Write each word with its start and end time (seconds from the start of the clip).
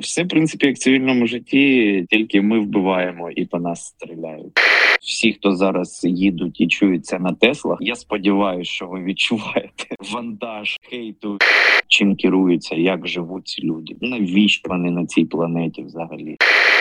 Все 0.00 0.24
в 0.24 0.28
принципі 0.28 0.66
як 0.66 0.76
в 0.76 0.78
цивільному 0.78 1.26
житті, 1.26 2.06
тільки 2.10 2.42
ми 2.42 2.60
вбиваємо 2.60 3.30
і 3.30 3.44
по 3.44 3.58
нас 3.58 3.86
стріляють. 3.86 4.52
Всі, 5.00 5.32
хто 5.32 5.54
зараз 5.54 6.00
їдуть 6.04 6.60
і 6.60 6.68
чуються 6.68 7.18
на 7.18 7.32
Теслах, 7.32 7.78
я 7.80 7.94
сподіваюся, 7.94 8.70
що 8.70 8.86
ви 8.86 9.02
відчуваєте 9.02 9.84
вантаж 10.12 10.76
хейту, 10.90 11.38
чим 11.88 12.16
керуються, 12.16 12.74
як 12.74 13.06
живуть 13.08 13.48
ці 13.48 13.62
люди. 13.62 13.96
Навіщо 14.00 14.68
вони 14.68 14.90
на 14.90 15.06
цій 15.06 15.24
планеті 15.24 15.82
взагалі? 15.82 16.36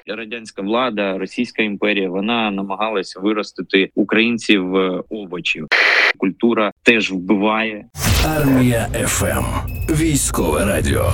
Радянська 0.07 0.61
влада, 0.61 1.17
Російська 1.17 1.63
імперія, 1.63 2.09
вона 2.09 2.51
намагалася 2.51 3.19
виростити 3.19 3.89
українців 3.95 4.69
в 4.69 5.03
овочів. 5.09 5.67
Культура 6.17 6.71
теж 6.83 7.11
вбиває. 7.11 7.85
Армія 8.25 8.87
ФМ. 9.07 9.45
Військове 9.93 10.65
радіо. 10.65 11.11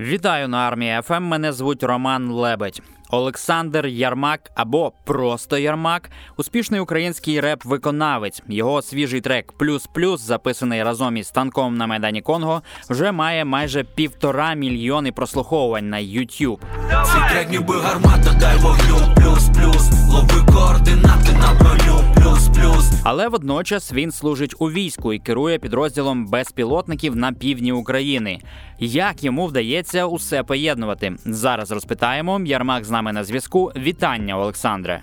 Вітаю 0.00 0.48
на 0.48 0.58
армії 0.58 1.00
ФМ. 1.02 1.22
Мене 1.22 1.52
звуть 1.52 1.82
Роман 1.82 2.30
Лебедь. 2.30 2.82
Олександр 3.12 3.86
Ярмак 3.86 4.40
або 4.54 4.92
просто 5.04 5.58
Ярмак 5.58 6.10
успішний 6.36 6.80
український 6.80 7.40
реп-виконавець. 7.40 8.42
Його 8.48 8.82
свіжий 8.82 9.20
трек 9.20 9.52
Плюс 9.52 9.86
Плюс, 9.86 10.20
записаний 10.20 10.82
разом 10.82 11.16
із 11.16 11.30
Tanka 11.30 11.76
на 11.76 11.86
Майдані 11.86 12.22
Конго, 12.22 12.62
вже 12.90 13.12
має 13.12 13.44
майже 13.44 13.84
півтора 13.84 14.54
мільйони 14.54 15.12
прослуховувань 15.12 15.90
на 15.90 15.96
YouTube. 15.96 16.58
Цей 16.88 17.30
трек 17.30 17.50
ніби 17.50 17.80
гармата, 17.80 18.36
дай 18.40 18.58
вогню, 18.58 19.14
плюс, 19.16 19.48
плюс, 19.48 19.90
лови 20.10 20.52
координати 20.52 21.32
на 21.32 21.54
броню, 21.60 22.14
плюс, 22.14 22.48
плюс. 22.48 22.92
Але 23.04 23.28
водночас 23.28 23.92
він 23.92 24.12
служить 24.12 24.54
у 24.58 24.70
війську 24.70 25.12
і 25.12 25.18
керує 25.18 25.58
підрозділом 25.58 26.26
безпілотників 26.26 27.16
на 27.16 27.32
півдні 27.32 27.72
України. 27.72 28.38
Як 28.78 29.24
йому 29.24 29.46
вдається 29.46 30.06
усе 30.06 30.42
поєднувати? 30.42 31.12
Зараз 31.24 31.70
розпитаємо. 31.70 32.40
Ярмак 32.46 32.84
з 32.84 32.90
нами 32.90 33.01
на 33.10 33.24
зв'язку. 33.24 33.72
Вітання, 33.76 34.38
Олександре. 34.38 35.02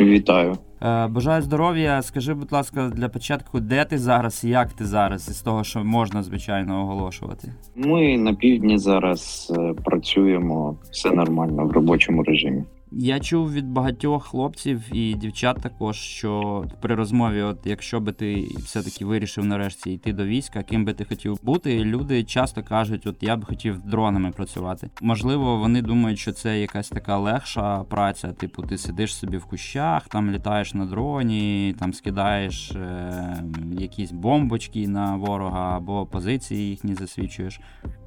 Вітаю. 0.00 0.58
Е, 0.82 1.06
Бажаю 1.06 1.42
здоров'я. 1.42 2.02
Скажи, 2.02 2.34
будь 2.34 2.52
ласка, 2.52 2.90
для 2.94 3.08
початку, 3.08 3.60
де 3.60 3.84
ти 3.84 3.98
зараз 3.98 4.44
і 4.44 4.48
як 4.48 4.72
ти 4.72 4.84
зараз, 4.84 5.28
із 5.28 5.42
того, 5.42 5.64
що 5.64 5.84
можна 5.84 6.22
звичайно 6.22 6.82
оголошувати? 6.82 7.52
Ми 7.76 8.18
на 8.18 8.34
півдні 8.34 8.78
зараз 8.78 9.52
е, 9.58 9.74
працюємо 9.84 10.76
все 10.90 11.10
нормально 11.10 11.66
в 11.66 11.72
робочому 11.72 12.22
режимі. 12.22 12.64
Я 12.96 13.20
чув 13.20 13.52
від 13.52 13.66
багатьох 13.66 14.24
хлопців 14.24 14.82
і 14.92 15.14
дівчат 15.14 15.56
також, 15.62 15.96
що 15.96 16.64
при 16.80 16.94
розмові, 16.94 17.42
от 17.42 17.58
якщо 17.64 18.00
би 18.00 18.12
ти 18.12 18.48
все-таки 18.58 19.04
вирішив 19.04 19.44
нарешті 19.44 19.92
йти 19.92 20.12
до 20.12 20.24
війська, 20.24 20.62
ким 20.62 20.84
би 20.84 20.92
ти 20.92 21.04
хотів 21.04 21.38
бути, 21.42 21.84
люди 21.84 22.24
часто 22.24 22.62
кажуть, 22.62 23.06
от 23.06 23.22
я 23.22 23.36
б 23.36 23.44
хотів 23.44 23.78
дронами 23.78 24.30
працювати. 24.30 24.90
Можливо, 25.02 25.56
вони 25.56 25.82
думають, 25.82 26.18
що 26.18 26.32
це 26.32 26.60
якась 26.60 26.88
така 26.88 27.18
легша 27.18 27.84
праця. 27.84 28.32
Типу, 28.32 28.62
ти 28.62 28.78
сидиш 28.78 29.14
собі 29.14 29.36
в 29.36 29.44
кущах, 29.44 30.08
там 30.08 30.30
літаєш 30.30 30.74
на 30.74 30.86
дроні, 30.86 31.74
там 31.78 31.92
скидаєш 31.92 32.70
е- 32.70 33.44
якісь 33.72 34.12
бомбочки 34.12 34.88
на 34.88 35.16
ворога 35.16 35.76
або 35.76 36.06
позиції 36.06 36.68
їхні 36.70 36.94
засвічуєш. 36.94 37.60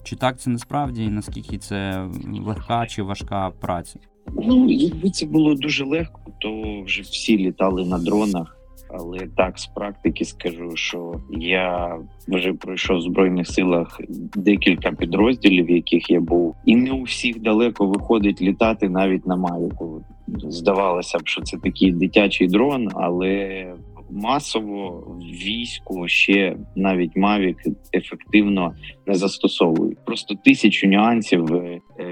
Чи 0.03 0.15
так 0.15 0.39
це 0.39 0.49
насправді 0.49 1.03
і 1.03 1.09
наскільки 1.09 1.57
це 1.57 2.07
легка 2.45 2.85
чи 2.85 3.03
важка 3.03 3.49
праця? 3.49 3.99
Ну, 4.35 4.69
якби 4.69 5.09
це 5.09 5.25
було 5.25 5.55
дуже 5.55 5.85
легко, 5.85 6.21
то 6.39 6.81
вже 6.81 7.01
всі 7.01 7.37
літали 7.37 7.85
на 7.85 7.99
дронах. 7.99 8.57
Але 8.89 9.19
так, 9.37 9.59
з 9.59 9.65
практики 9.65 10.25
скажу, 10.25 10.71
що 10.75 11.21
я 11.31 11.97
вже 12.27 12.53
пройшов 12.53 12.97
в 12.97 13.01
збройних 13.01 13.47
силах 13.47 14.01
декілька 14.35 14.91
підрозділів, 14.91 15.65
в 15.65 15.71
яких 15.71 16.09
я 16.09 16.19
був, 16.19 16.55
і 16.65 16.75
не 16.75 16.91
у 16.91 17.03
всіх 17.03 17.41
далеко 17.41 17.85
виходить 17.85 18.41
літати 18.41 18.89
навіть 18.89 19.27
на 19.27 19.35
Мавіку. 19.35 20.01
Здавалося 20.37 21.17
б, 21.17 21.27
що 21.27 21.41
це 21.41 21.57
такий 21.57 21.91
дитячий 21.91 22.47
дрон, 22.47 22.89
але 22.93 23.65
масово 24.11 24.89
в 24.89 25.19
війську 25.23 26.07
ще 26.07 26.57
навіть 26.75 27.15
Мавік 27.15 27.57
ефективно 27.93 28.73
не 29.07 29.15
застосовують. 29.15 30.05
Просто 30.05 30.35
тисячу 30.35 30.87
нюансів 30.87 31.45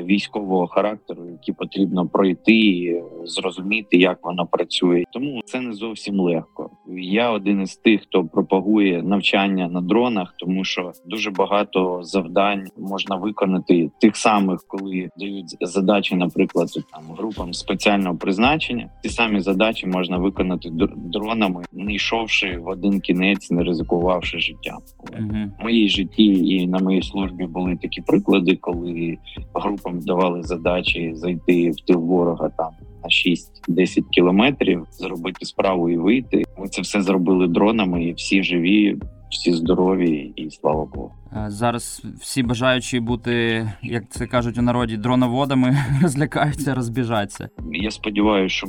військового 0.06 0.68
характеру, 0.68 1.30
які 1.30 1.54
потрібно 1.54 2.08
пройти, 2.08 3.04
зрозуміти, 3.24 3.98
як 3.98 4.20
вона 4.24 4.46
працює. 4.46 5.04
Тому 5.12 5.42
це 5.46 5.62
не 5.62 5.74
зовсім 5.74 6.20
легко. 6.20 6.65
Я 6.98 7.32
один 7.32 7.62
із 7.62 7.76
тих, 7.76 8.02
хто 8.02 8.24
пропагує 8.24 9.04
навчання 9.04 9.68
на 9.68 9.82
дронах, 9.82 10.34
тому 10.38 10.64
що 10.64 10.92
дуже 11.06 11.32
багато 11.32 12.00
завдань 12.04 12.68
можна 12.78 13.16
виконати 13.16 13.92
тих 14.02 14.16
самих, 14.16 14.60
коли 14.68 15.10
дають 15.18 15.58
задачі, 15.62 16.16
наприклад, 16.16 16.70
там 16.92 17.16
групам 17.18 17.54
спеціального 17.54 18.18
призначення. 18.18 18.90
Ті 19.04 19.10
самі 19.10 19.40
задачі 19.40 19.88
можна 19.88 20.18
виконати 20.18 20.70
дронами, 20.96 21.64
не 21.72 21.94
йшовши 21.94 22.58
в 22.58 22.68
один 22.68 23.00
кінець, 23.00 23.52
не 23.52 23.64
ризикувавши 23.64 24.40
життям. 24.40 24.78
Угу. 25.20 25.52
В 25.60 25.64
моїй 25.64 25.90
житті 25.90 26.26
і 26.26 26.68
на 26.68 26.80
моїй 26.80 27.02
службі 27.02 27.46
були 27.46 27.78
такі 27.82 28.02
приклади, 28.02 28.56
коли 28.56 29.18
групам 29.54 30.00
давали 30.00 30.44
задачі 30.44 31.12
зайти 31.16 31.70
в 31.70 31.76
тил 31.76 32.00
ворога 32.00 32.50
там 32.58 32.70
6-10 33.08 34.10
кілометрів, 34.12 34.86
зробити 34.92 35.46
справу 35.46 35.90
і 35.90 35.98
вийти. 35.98 36.44
Ми 36.58 36.68
це 36.68 36.82
все 36.82 37.02
зробили 37.02 37.48
дронами, 37.48 38.04
і 38.04 38.14
всі 38.14 38.44
живі, 38.44 38.98
всі 39.38 39.54
здорові, 39.54 40.34
і 40.36 40.50
слава 40.52 40.86
Богу. 40.96 41.12
Е, 41.34 41.46
Зараз 41.48 42.04
всі 42.22 42.44
бажаючі 42.44 43.00
бути, 43.00 43.68
як 43.84 44.10
це 44.10 44.28
кажуть 44.28 44.58
у 44.58 44.62
народі, 44.62 44.98
дроноводами 44.98 45.78
злякаються, 46.04 46.74
розбіжаться. 46.76 47.50
Я 47.74 47.92
сподіваюся, 47.92 48.56
що 48.56 48.68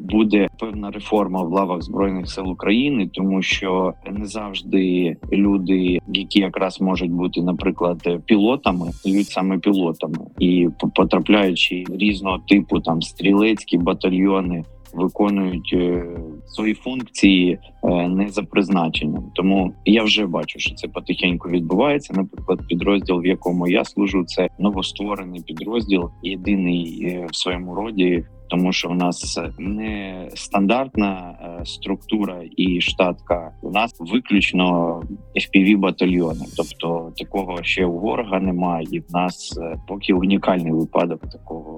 буде 0.00 0.48
певна 0.60 0.90
реформа 0.90 1.42
в 1.42 1.52
лавах 1.52 1.82
збройних 1.82 2.30
сил 2.30 2.50
України, 2.50 3.10
тому 3.12 3.42
що 3.42 3.94
не 4.12 4.26
завжди 4.26 5.16
люди, 5.32 5.98
які 6.08 6.40
якраз 6.40 6.80
можуть 6.80 7.10
бути, 7.10 7.42
наприклад, 7.42 8.08
пілотами, 8.26 8.92
стають 8.92 9.28
саме 9.28 9.58
пілотами 9.58 10.18
і 10.38 10.68
по- 10.80 10.88
потрапляючи 10.88 11.84
різного 11.88 12.38
типу 12.48 12.80
там 12.80 13.02
стрілецькі 13.02 13.78
батальйони. 13.78 14.64
Виконують 14.94 15.70
е, 15.72 16.06
свої 16.46 16.74
функції 16.74 17.58
е, 17.84 18.08
не 18.08 18.28
за 18.28 18.42
призначенням, 18.42 19.30
тому 19.34 19.72
я 19.84 20.02
вже 20.02 20.26
бачу, 20.26 20.58
що 20.58 20.74
це 20.74 20.88
потихеньку 20.88 21.48
відбувається. 21.48 22.14
Наприклад, 22.16 22.60
підрозділ, 22.68 23.20
в 23.20 23.26
якому 23.26 23.68
я 23.68 23.84
служу, 23.84 24.24
це 24.24 24.48
новостворений 24.58 25.42
підрозділ, 25.42 26.10
єдиний 26.22 27.04
е, 27.04 27.26
в 27.30 27.36
своєму 27.36 27.74
роді, 27.74 28.24
тому 28.48 28.72
що 28.72 28.88
в 28.88 28.94
нас 28.94 29.40
не 29.58 30.28
стандартна 30.34 31.34
структура 31.64 32.42
і 32.56 32.80
штатка. 32.80 33.52
У 33.62 33.70
нас 33.70 33.96
виключно 33.98 35.00
fpv 35.36 35.78
батальйони. 35.78 36.44
Тобто 36.56 37.12
такого 37.16 37.62
ще 37.62 37.86
у 37.86 37.98
ворога 37.98 38.40
немає, 38.40 38.86
і 38.90 39.00
в 39.00 39.04
нас 39.12 39.60
поки 39.88 40.12
унікальний 40.12 40.72
випадок 40.72 41.20
такого 41.32 41.73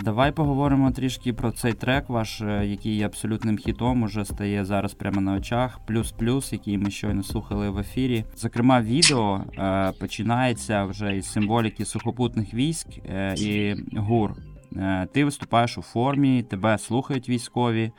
Давай 0.00 0.32
поговоримо 0.32 0.90
трішки 0.90 1.32
про 1.32 1.52
цей 1.52 1.72
трек, 1.72 2.08
ваш, 2.08 2.40
е, 2.40 2.66
який 2.66 2.96
є 2.96 3.06
абсолютним 3.06 3.56
хітом, 3.56 4.02
уже 4.02 4.24
стає 4.24 4.64
зараз 4.64 4.94
прямо 4.94 5.20
на 5.20 5.34
очах. 5.34 5.80
Плюс 5.86 6.12
плюс, 6.12 6.52
який 6.52 6.78
ми 6.78 6.90
щойно 6.90 7.22
слухали 7.22 7.70
в 7.70 7.78
ефірі. 7.78 8.24
Зокрема, 8.36 8.82
відео 8.82 9.44
е, 9.58 9.92
починається 10.00 10.84
вже 10.84 11.16
із 11.16 11.32
символіки 11.32 11.84
сухопутних 11.84 12.54
військ 12.54 12.86
е, 13.08 13.34
і 13.38 13.74
гур. 13.96 14.32
Е, 14.76 15.06
ти 15.12 15.24
виступаєш 15.24 15.78
у 15.78 15.82
формі, 15.82 16.42
тебе 16.42 16.78
слухають 16.78 17.28
військові. 17.28 17.90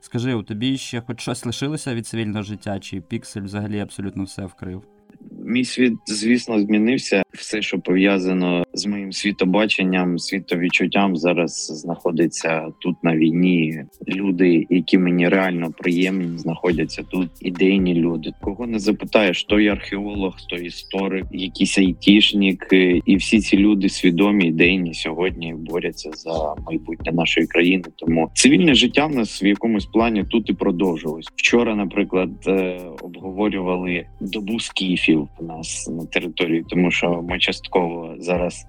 Скажи, 0.00 0.34
у 0.34 0.42
тобі 0.42 0.78
ще 0.78 1.00
хоч 1.00 1.20
щось 1.20 1.46
лишилося 1.46 1.94
від 1.94 2.06
цивільного 2.06 2.42
життя, 2.42 2.78
чи 2.78 3.00
піксель 3.00 3.42
взагалі 3.42 3.80
абсолютно 3.80 4.24
все 4.24 4.46
вкрив? 4.46 4.82
Мій 5.30 5.64
світ, 5.64 5.94
звісно, 6.06 6.60
змінився. 6.60 7.22
Все, 7.38 7.62
що 7.62 7.78
пов'язано 7.78 8.64
з 8.74 8.86
моїм 8.86 9.12
світобаченням, 9.12 10.18
світовідчуттям, 10.18 11.16
зараз 11.16 11.66
знаходиться 11.66 12.66
тут 12.78 12.96
на 13.04 13.16
війні. 13.16 13.84
Люди, 14.08 14.66
які 14.70 14.98
мені 14.98 15.28
реально 15.28 15.70
приємні, 15.78 16.38
знаходяться 16.38 17.02
тут. 17.02 17.28
Ідейні 17.40 17.94
люди. 17.94 18.32
Кого 18.40 18.66
не 18.66 18.78
запитаєш, 18.78 19.44
то 19.44 19.60
є 19.60 19.72
археолог, 19.72 20.36
то 20.50 20.56
історик, 20.56 21.24
якийсь 21.32 21.78
айтішник, 21.78 22.68
і 23.06 23.16
всі 23.16 23.40
ці 23.40 23.56
люди 23.56 23.88
свідомі, 23.88 24.46
ідейні 24.46 24.94
сьогодні 24.94 25.54
борються 25.58 26.10
за 26.14 26.54
майбутнє 26.66 27.12
нашої 27.12 27.46
країни. 27.46 27.84
Тому 27.96 28.30
цивільне 28.34 28.74
життя 28.74 29.06
в 29.06 29.14
нас 29.14 29.42
в 29.42 29.46
якомусь 29.46 29.86
плані 29.86 30.24
тут 30.24 30.50
і 30.50 30.52
продовжилось. 30.52 31.26
Вчора, 31.36 31.74
наприклад, 31.74 32.30
е, 32.46 32.80
обговорювали 33.02 34.06
добу 34.20 34.60
скіфів 34.60 35.28
у 35.40 35.44
нас 35.44 35.88
на 35.88 36.06
території, 36.06 36.64
тому 36.68 36.90
що 36.90 37.24
ми 37.28 37.38
частково 37.38 38.14
зараз 38.18 38.66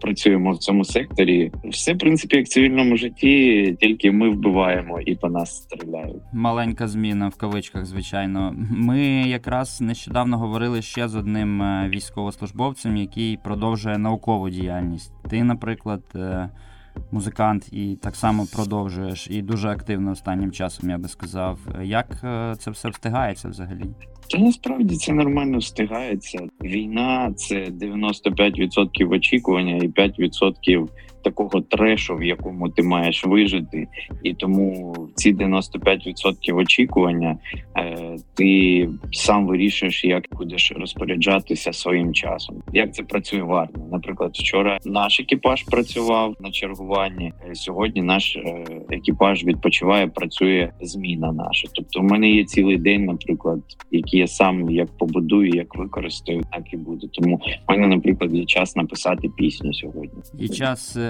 працюємо 0.00 0.52
в 0.52 0.58
цьому 0.58 0.84
секторі. 0.84 1.52
Все 1.64 1.94
в 1.94 1.98
принципі 1.98 2.36
як 2.36 2.46
в 2.46 2.48
цивільному 2.48 2.96
житті, 2.96 3.76
тільки 3.80 4.12
ми 4.12 4.30
вбиваємо 4.30 5.00
і 5.00 5.14
по 5.14 5.28
нас 5.28 5.56
стріляють. 5.56 6.22
Маленька 6.32 6.88
зміна 6.88 7.28
в 7.28 7.34
кавичках, 7.34 7.84
звичайно. 7.84 8.54
Ми 8.70 9.00
якраз 9.28 9.80
нещодавно 9.80 10.38
говорили 10.38 10.82
ще 10.82 11.08
з 11.08 11.14
одним 11.14 11.62
е, 11.62 11.88
військовослужбовцем, 11.88 12.96
який 12.96 13.36
продовжує 13.36 13.98
наукову 13.98 14.50
діяльність. 14.50 15.12
Ти, 15.30 15.44
наприклад, 15.44 16.02
е, 16.14 16.48
музикант 17.10 17.72
і 17.72 17.98
так 18.02 18.16
само 18.16 18.46
продовжуєш, 18.54 19.28
і 19.30 19.42
дуже 19.42 19.68
активно 19.68 20.10
останнім 20.10 20.52
часом, 20.52 20.90
я 20.90 20.98
би 20.98 21.08
сказав. 21.08 21.58
Як 21.82 22.06
е, 22.24 22.54
це 22.58 22.70
все 22.70 22.88
встигається 22.88 23.48
взагалі? 23.48 23.84
Та 24.30 24.38
насправді 24.38 24.96
це 24.96 25.12
нормально 25.12 25.58
встигається. 25.58 26.48
Війна 26.62 27.32
це 27.36 27.54
95% 27.54 29.10
очікування 29.10 29.76
і 29.76 29.88
5% 29.88 30.88
такого 31.22 31.60
трешу, 31.60 32.16
в 32.16 32.22
якому 32.24 32.68
ти 32.68 32.82
маєш 32.82 33.24
вижити. 33.24 33.86
І 34.22 34.34
тому 34.34 34.94
ці 35.14 35.34
95% 35.34 36.56
очікування 36.56 37.38
е, 37.78 38.16
ти 38.34 38.88
сам 39.12 39.46
вирішуєш, 39.46 40.04
як 40.04 40.24
будеш 40.32 40.72
розпоряджатися 40.76 41.72
своїм 41.72 42.14
часом. 42.14 42.56
Як 42.72 42.94
це 42.94 43.02
працює 43.02 43.42
в 43.42 43.52
армії? 43.52 43.84
Наприклад, 43.92 44.30
вчора 44.34 44.78
наш 44.84 45.20
екіпаж 45.20 45.62
працював 45.62 46.36
на 46.40 46.50
чергуванні. 46.50 47.32
е, 47.50 47.54
Сьогодні 47.54 48.02
наш 48.02 48.36
е, 48.36 48.64
екіпаж 48.90 49.44
відпочиває, 49.44 50.06
працює 50.06 50.70
зміна 50.80 51.32
наша. 51.32 51.68
Тобто, 51.74 52.00
у 52.00 52.02
мене 52.02 52.30
є 52.30 52.44
цілий 52.44 52.76
день, 52.76 53.04
наприклад, 53.04 53.60
який 53.90 54.20
я 54.20 54.26
сам 54.26 54.70
як 54.70 54.88
побудую, 54.98 55.48
як 55.54 55.76
використаю, 55.76 56.42
так 56.52 56.72
і 56.72 56.76
буде. 56.76 57.06
Тому 57.12 57.36
в 57.68 57.70
мене, 57.72 57.86
наприклад, 57.86 58.34
є 58.34 58.44
час 58.44 58.76
написати 58.76 59.28
пісню 59.36 59.74
сьогодні. 59.74 60.22
І 60.38 60.48
час 60.48 60.96
е, 60.96 61.09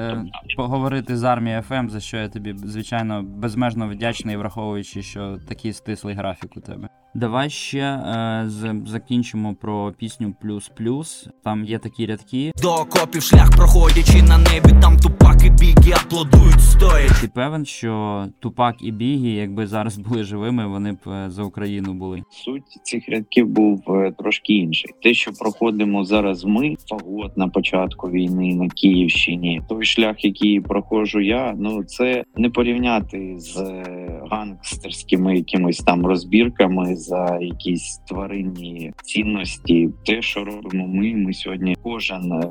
поговорити 0.57 1.17
з 1.17 1.25
армією 1.25 1.63
ФМ, 1.63 1.89
за 1.89 2.01
що 2.01 2.17
я 2.17 2.29
тобі 2.29 2.55
звичайно 2.57 3.23
безмежно 3.23 3.89
вдячний, 3.89 4.37
враховуючи, 4.37 5.03
що 5.03 5.39
такий 5.49 5.73
стислий 5.73 6.15
графік 6.15 6.57
у 6.57 6.61
тебе. 6.61 6.89
Давай 7.15 7.51
ще 7.51 7.79
е, 7.79 8.45
з, 8.47 8.75
закінчимо 8.87 9.55
про 9.55 9.93
пісню 9.99 10.35
Плюс 10.43 10.69
Плюс. 10.69 11.29
Там 11.45 11.65
є 11.65 11.79
такі 11.79 12.07
рядки. 12.07 12.53
До 12.63 12.75
окопів 12.75 13.23
шлях 13.23 13.51
проходячи 13.57 14.23
на 14.23 14.39
небі, 14.39 14.81
там 14.83 14.97
тупак 14.97 15.45
і 15.45 15.51
біги 15.51 15.93
аплодують 15.93 16.61
стоячи. 16.61 17.15
Ти 17.21 17.29
певен, 17.29 17.65
що 17.65 18.27
Тупак 18.41 18.77
і 18.81 18.93
Бігі, 18.93 19.35
якби 19.35 19.67
зараз 19.67 19.99
були 19.99 20.25
живими, 20.25 20.67
вони 20.67 20.93
б 20.93 20.99
е, 21.07 21.31
за 21.31 21.43
Україну 21.43 21.95
були. 21.95 22.23
Суть 22.31 22.81
цих 22.83 23.09
рядків 23.09 23.49
був 23.49 23.85
е, 23.89 24.13
трошки 24.19 24.55
інший. 24.55 24.91
Те, 25.03 25.15
що 25.15 25.33
проходимо 25.33 26.05
зараз, 26.05 26.45
ми 26.45 26.75
фагот 26.89 27.37
на 27.37 27.49
початку 27.49 28.11
війни 28.11 28.55
на 28.55 28.69
Київщині. 28.69 29.63
Той 29.69 29.85
шлях, 29.85 30.25
який 30.25 30.61
проходжу 30.61 31.21
я, 31.21 31.55
ну 31.59 31.85
це 31.85 32.25
не 32.37 32.51
порівняти 32.51 33.35
з 33.39 33.57
е, 33.57 34.23
гангстерськими 34.31 35.37
якимись 35.37 35.79
там 35.79 36.07
розбірками 36.07 36.97
за 37.01 37.39
якісь 37.41 38.01
тваринні 38.09 38.93
цінності. 39.03 39.89
Те, 40.07 40.23
що 40.23 40.45
робимо 40.45 40.87
ми, 40.87 41.15
ми 41.15 41.33
сьогодні 41.33 41.77
кожен 41.83 42.33
е, 42.33 42.49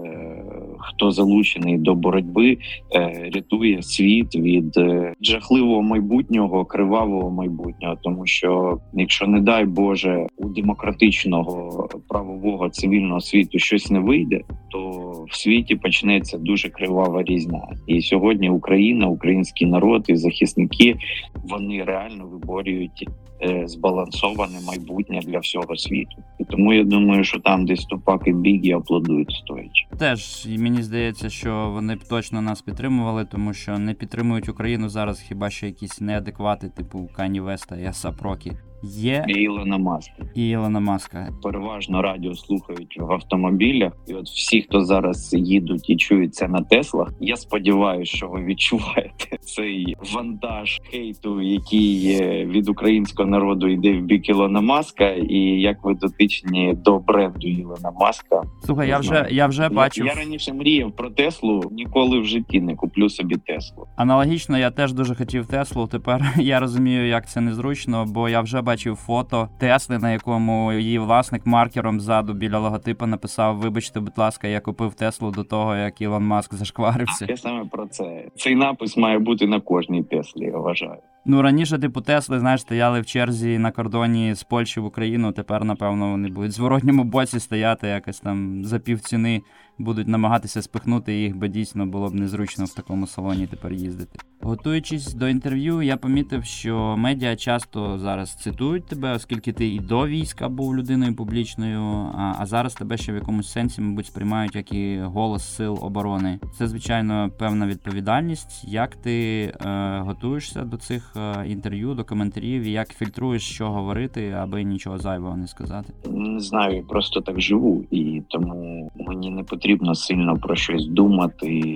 хто 0.79 1.11
залучений 1.11 1.77
до 1.77 1.95
боротьби, 1.95 2.57
е, 2.95 3.29
рятує 3.33 3.81
світ 3.83 4.35
від 4.35 4.77
е, 4.77 5.13
жахливого 5.21 5.81
майбутнього, 5.81 6.65
кривавого 6.65 7.31
майбутнього, 7.31 7.97
тому 8.03 8.25
що 8.25 8.79
якщо 8.93 9.27
не 9.27 9.41
дай 9.41 9.65
Боже 9.65 10.27
у 10.37 10.49
демократичного 10.49 11.89
правового 12.07 12.69
цивільного 12.69 13.21
світу 13.21 13.59
щось 13.59 13.91
не 13.91 13.99
вийде, 13.99 14.41
то 14.71 15.08
в 15.29 15.35
світі 15.35 15.75
почнеться 15.75 16.37
дуже 16.37 16.69
кривава 16.69 17.23
різня. 17.23 17.67
І 17.87 18.01
сьогодні 18.01 18.49
Україна, 18.49 19.07
український 19.07 19.67
народ 19.67 20.05
і 20.07 20.15
захисники 20.15 20.95
вони 21.35 21.83
реально 21.83 22.25
виборюють 22.25 23.09
е, 23.41 23.63
збалансоване 23.67 24.59
майбутнє 24.67 25.19
для 25.23 25.39
всього 25.39 25.77
світу. 25.77 26.15
І 26.39 26.43
тому 26.43 26.73
я 26.73 26.83
думаю, 26.83 27.23
що 27.23 27.39
там 27.39 27.65
десь 27.65 27.85
Тупак 27.85 28.21
і 28.25 28.33
Бігі 28.33 28.71
аплодують 28.71 29.31
стоячи. 29.31 29.85
Теж 29.99 30.45
і 30.49 30.57
мені 30.57 30.83
здається, 30.83 31.29
що 31.29 31.71
вони 31.73 31.95
б 31.95 32.03
точно 32.03 32.41
нас 32.41 32.61
підтримували, 32.61 33.25
тому 33.25 33.53
що 33.53 33.79
не 33.79 33.93
підтримують 33.93 34.49
Україну 34.49 34.89
зараз 34.89 35.19
хіба 35.21 35.49
що 35.49 35.65
якісь 35.65 36.01
неадеквати, 36.01 36.69
типу 36.69 37.09
Кані 37.15 37.39
Веста 37.39 37.75
і. 37.75 38.51
Є 38.83 39.25
І 39.27 39.33
Ілона 39.33 39.77
Маска. 39.77 40.13
і 40.35 40.49
Ілона 40.49 40.79
Маска. 40.79 41.29
переважно 41.43 42.01
радіо 42.01 42.35
слухають 42.35 42.97
в 42.99 43.11
автомобілях, 43.11 43.93
і 44.07 44.13
от 44.13 44.25
всі, 44.25 44.61
хто 44.61 44.81
зараз 44.83 45.33
їдуть 45.33 45.89
і 45.89 45.95
чують 45.97 46.35
це 46.35 46.47
на 46.47 46.61
Теслах, 46.61 47.13
я 47.19 47.35
сподіваюся, 47.35 48.17
що 48.17 48.27
ви 48.27 48.43
відчуваєте 48.43 49.37
цей 49.41 49.95
вантаж 50.13 50.79
хейту, 50.91 51.41
який 51.41 52.19
від 52.45 52.69
українського 52.69 53.29
народу 53.29 53.67
йде 53.67 53.93
в 53.99 54.01
бік 54.01 54.29
Ілона 54.29 54.61
Маска, 54.61 55.09
і 55.09 55.37
як 55.39 55.83
ви 55.83 55.93
дотичні 55.93 56.73
до 56.73 56.99
бренду 56.99 57.47
Ілона 57.47 57.91
Маска. 57.99 58.41
Слухай, 58.65 58.87
я 58.89 58.99
вже 58.99 59.27
я 59.31 59.47
вже 59.47 59.69
бачив 59.69 60.05
Я, 60.05 60.11
я 60.13 60.19
раніше 60.19 60.53
мріяв 60.53 60.91
про 60.91 61.09
Теслу, 61.09 61.63
ніколи 61.71 62.19
в 62.19 62.25
житті 62.25 62.61
не 62.61 62.75
куплю 62.75 63.09
собі 63.09 63.35
Теслу. 63.35 63.87
аналогічно. 63.95 64.57
Я 64.57 64.71
теж 64.71 64.93
дуже 64.93 65.15
хотів 65.15 65.45
Теслу. 65.45 65.87
Тепер 65.87 66.33
я 66.37 66.59
розумію, 66.59 67.07
як 67.07 67.29
це 67.29 67.41
незручно, 67.41 68.05
бо 68.07 68.29
я 68.29 68.41
вже 68.41 68.61
бачив 68.69 68.95
фото 68.95 69.49
Тесли, 69.57 69.97
на 69.99 70.11
якому 70.11 70.73
її 70.73 70.99
власник 70.99 71.45
маркером 71.45 71.99
ззаду 71.99 72.33
біля 72.33 72.59
логотипа 72.59 73.07
написав: 73.07 73.57
Вибачте, 73.57 73.99
будь 73.99 74.17
ласка, 74.17 74.47
я 74.47 74.59
купив 74.59 74.93
Теслу 74.93 75.31
до 75.31 75.43
того, 75.43 75.75
як 75.75 76.01
Ілон 76.01 76.25
Маск 76.25 76.53
зашкварився. 76.53 77.25
Я 77.29 77.37
саме 77.37 77.65
про 77.65 77.87
це. 77.87 78.25
Цей 78.35 78.55
напис 78.55 78.97
має 78.97 79.19
бути 79.19 79.47
на 79.47 79.59
кожній 79.59 80.03
Теслі. 80.03 80.45
Я 80.45 80.57
вважаю. 80.57 80.97
Ну 81.25 81.41
раніше, 81.41 81.79
типу, 81.79 82.01
Тесли, 82.01 82.39
знаєш, 82.39 82.61
стояли 82.61 83.01
в 83.01 83.05
черзі 83.05 83.57
на 83.57 83.71
кордоні 83.71 84.33
з 84.33 84.43
Польщі 84.43 84.79
в 84.79 84.85
Україну. 84.85 85.31
Тепер, 85.31 85.63
напевно, 85.63 86.11
вони 86.11 86.29
будуть 86.29 86.51
в 86.51 86.55
зворотньому 86.55 87.03
боці 87.03 87.39
стояти 87.39 87.87
якось 87.87 88.19
там 88.19 88.65
за 88.65 88.79
півціни, 88.79 89.41
будуть 89.77 90.07
намагатися 90.07 90.61
спихнути 90.61 91.13
їх, 91.13 91.37
бо 91.37 91.47
дійсно 91.47 91.85
було 91.85 92.09
б 92.09 92.13
незручно 92.15 92.65
в 92.65 92.73
такому 92.73 93.07
салоні 93.07 93.47
тепер 93.47 93.73
їздити. 93.73 94.19
Готуючись 94.41 95.13
до 95.13 95.27
інтерв'ю, 95.27 95.81
я 95.81 95.97
помітив, 95.97 96.43
що 96.43 96.95
медіа 96.97 97.35
часто 97.35 97.97
зараз 97.97 98.35
цитують 98.35 98.85
тебе, 98.85 99.13
оскільки 99.13 99.53
ти 99.53 99.67
і 99.67 99.79
до 99.79 100.07
війська 100.07 100.49
був 100.49 100.75
людиною 100.75 101.15
публічною, 101.15 101.81
а, 102.15 102.33
а 102.39 102.45
зараз 102.45 102.73
тебе 102.73 102.97
ще 102.97 103.11
в 103.11 103.15
якомусь 103.15 103.51
сенсі, 103.51 103.81
мабуть, 103.81 104.05
сприймають 104.05 104.55
як 104.55 104.73
і 104.73 104.99
голос 104.99 105.55
сил 105.55 105.79
оборони. 105.81 106.39
Це 106.57 106.67
звичайно 106.67 107.29
певна 107.39 107.67
відповідальність. 107.67 108.65
Як 108.67 108.95
ти 108.95 109.41
е, 109.41 109.99
готуєшся 109.99 110.63
до 110.63 110.77
цих 110.77 111.13
е, 111.17 111.47
інтерв'ю, 111.47 111.93
до 111.93 112.03
коментарів, 112.03 112.61
і 112.61 112.71
як 112.71 112.87
фільтруєш, 112.87 113.43
що 113.43 113.69
говорити, 113.69 114.31
аби 114.31 114.63
нічого 114.63 114.97
зайвого 114.97 115.37
не 115.37 115.47
сказати? 115.47 115.93
Не 116.09 116.39
знаю, 116.39 116.75
я 116.75 116.81
просто 116.81 117.21
так 117.21 117.41
живу, 117.41 117.83
і 117.91 118.21
тому 118.27 118.91
мені 118.95 119.29
не 119.29 119.43
потрібно 119.43 119.95
сильно 119.95 120.37
про 120.37 120.55
щось 120.55 120.87
думати, 120.87 121.75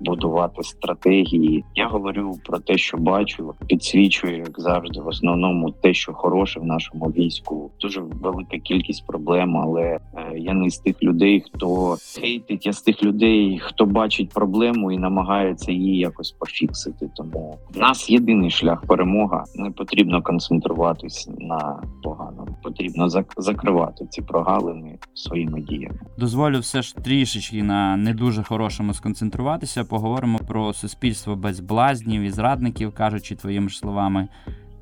будувати 0.00 0.62
стратегії. 0.62 1.64
Я 1.74 1.86
говорю 1.98 2.38
про 2.44 2.58
те, 2.58 2.78
що 2.78 2.96
бачу, 2.96 3.54
підсвічую, 3.66 4.36
як 4.36 4.60
завжди, 4.60 5.00
в 5.00 5.06
основному 5.08 5.70
те, 5.70 5.94
що 5.94 6.12
хороше 6.12 6.60
в 6.60 6.64
нашому 6.64 7.06
війську. 7.06 7.70
Дуже 7.80 8.00
велика 8.00 8.58
кількість 8.58 9.06
проблем, 9.06 9.56
але 9.56 9.82
е, 9.82 9.98
я 10.38 10.54
не 10.54 10.70
з 10.70 10.78
тих 10.78 11.02
людей, 11.02 11.44
хто 11.54 11.96
хейтить, 12.20 12.66
я 12.66 12.72
з 12.72 12.82
тих 12.82 13.02
людей, 13.02 13.60
хто 13.62 13.86
бачить 13.86 14.30
проблему 14.30 14.92
і 14.92 14.98
намагається 14.98 15.72
її 15.72 15.98
якось 15.98 16.30
пофіксити. 16.32 17.10
Тому 17.16 17.58
в 17.74 17.78
нас 17.78 18.10
єдиний 18.10 18.50
шлях 18.50 18.86
перемога. 18.86 19.44
Не 19.54 19.70
потрібно 19.70 20.22
концентруватись 20.22 21.28
на 21.38 21.82
поганому. 22.02 22.48
Потрібно 22.62 23.06
зак- 23.06 23.32
закривати 23.36 24.06
ці 24.10 24.22
прогалини 24.22 24.98
своїми 25.14 25.60
діями. 25.60 25.98
Дозволю 26.18 26.58
все 26.58 26.82
ж 26.82 26.96
трішечки 26.96 27.62
на 27.62 27.96
не 27.96 28.14
дуже 28.14 28.42
хорошому 28.42 28.94
сконцентруватися. 28.94 29.84
Поговоримо 29.84 30.38
про 30.48 30.72
суспільство 30.72 31.36
без 31.36 31.60
блазнів 31.88 32.22
і 32.22 32.30
зрадників, 32.30 32.92
кажучи 32.94 33.34
твоїми 33.34 33.68
ж 33.68 33.78
словами. 33.78 34.28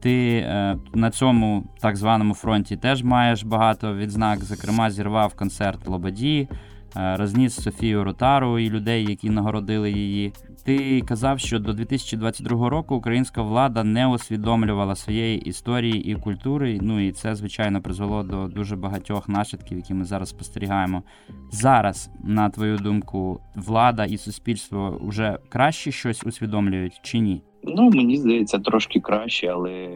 Ти 0.00 0.36
е, 0.36 0.76
на 0.94 1.10
цьому 1.10 1.64
так 1.80 1.96
званому 1.96 2.34
фронті 2.34 2.76
теж 2.76 3.02
маєш 3.02 3.42
багато 3.42 3.94
відзнак. 3.94 4.44
Зокрема, 4.44 4.90
зірвав 4.90 5.34
концерт 5.34 5.88
Лободі, 5.88 6.48
е, 6.50 6.56
розніс 6.96 7.54
Софію 7.54 8.04
Ротару 8.04 8.58
і 8.58 8.70
людей, 8.70 9.04
які 9.04 9.30
нагородили 9.30 9.90
її. 9.90 10.32
Ти 10.64 11.00
казав, 11.00 11.40
що 11.40 11.58
до 11.58 11.72
2022 11.72 12.68
року 12.68 12.94
українська 12.94 13.42
влада 13.42 13.84
не 13.84 14.06
усвідомлювала 14.06 14.94
своєї 14.94 15.38
історії 15.38 16.10
і 16.10 16.14
культури. 16.14 16.78
Ну 16.82 17.00
і 17.00 17.12
це 17.12 17.34
звичайно 17.34 17.82
призвело 17.82 18.22
до 18.22 18.46
дуже 18.46 18.76
багатьох 18.76 19.28
наслідків, 19.28 19.76
які 19.76 19.94
ми 19.94 20.04
зараз 20.04 20.28
спостерігаємо. 20.28 21.02
Зараз, 21.50 22.10
на 22.24 22.50
твою 22.50 22.78
думку, 22.78 23.40
влада 23.54 24.04
і 24.04 24.18
суспільство 24.18 25.00
вже 25.02 25.38
краще 25.48 25.92
щось 25.92 26.24
усвідомлюють 26.24 27.00
чи 27.02 27.18
ні? 27.18 27.42
Ну 27.64 27.90
мені 27.90 28.16
здається, 28.16 28.58
трошки 28.58 29.00
краще, 29.00 29.46
але 29.46 29.88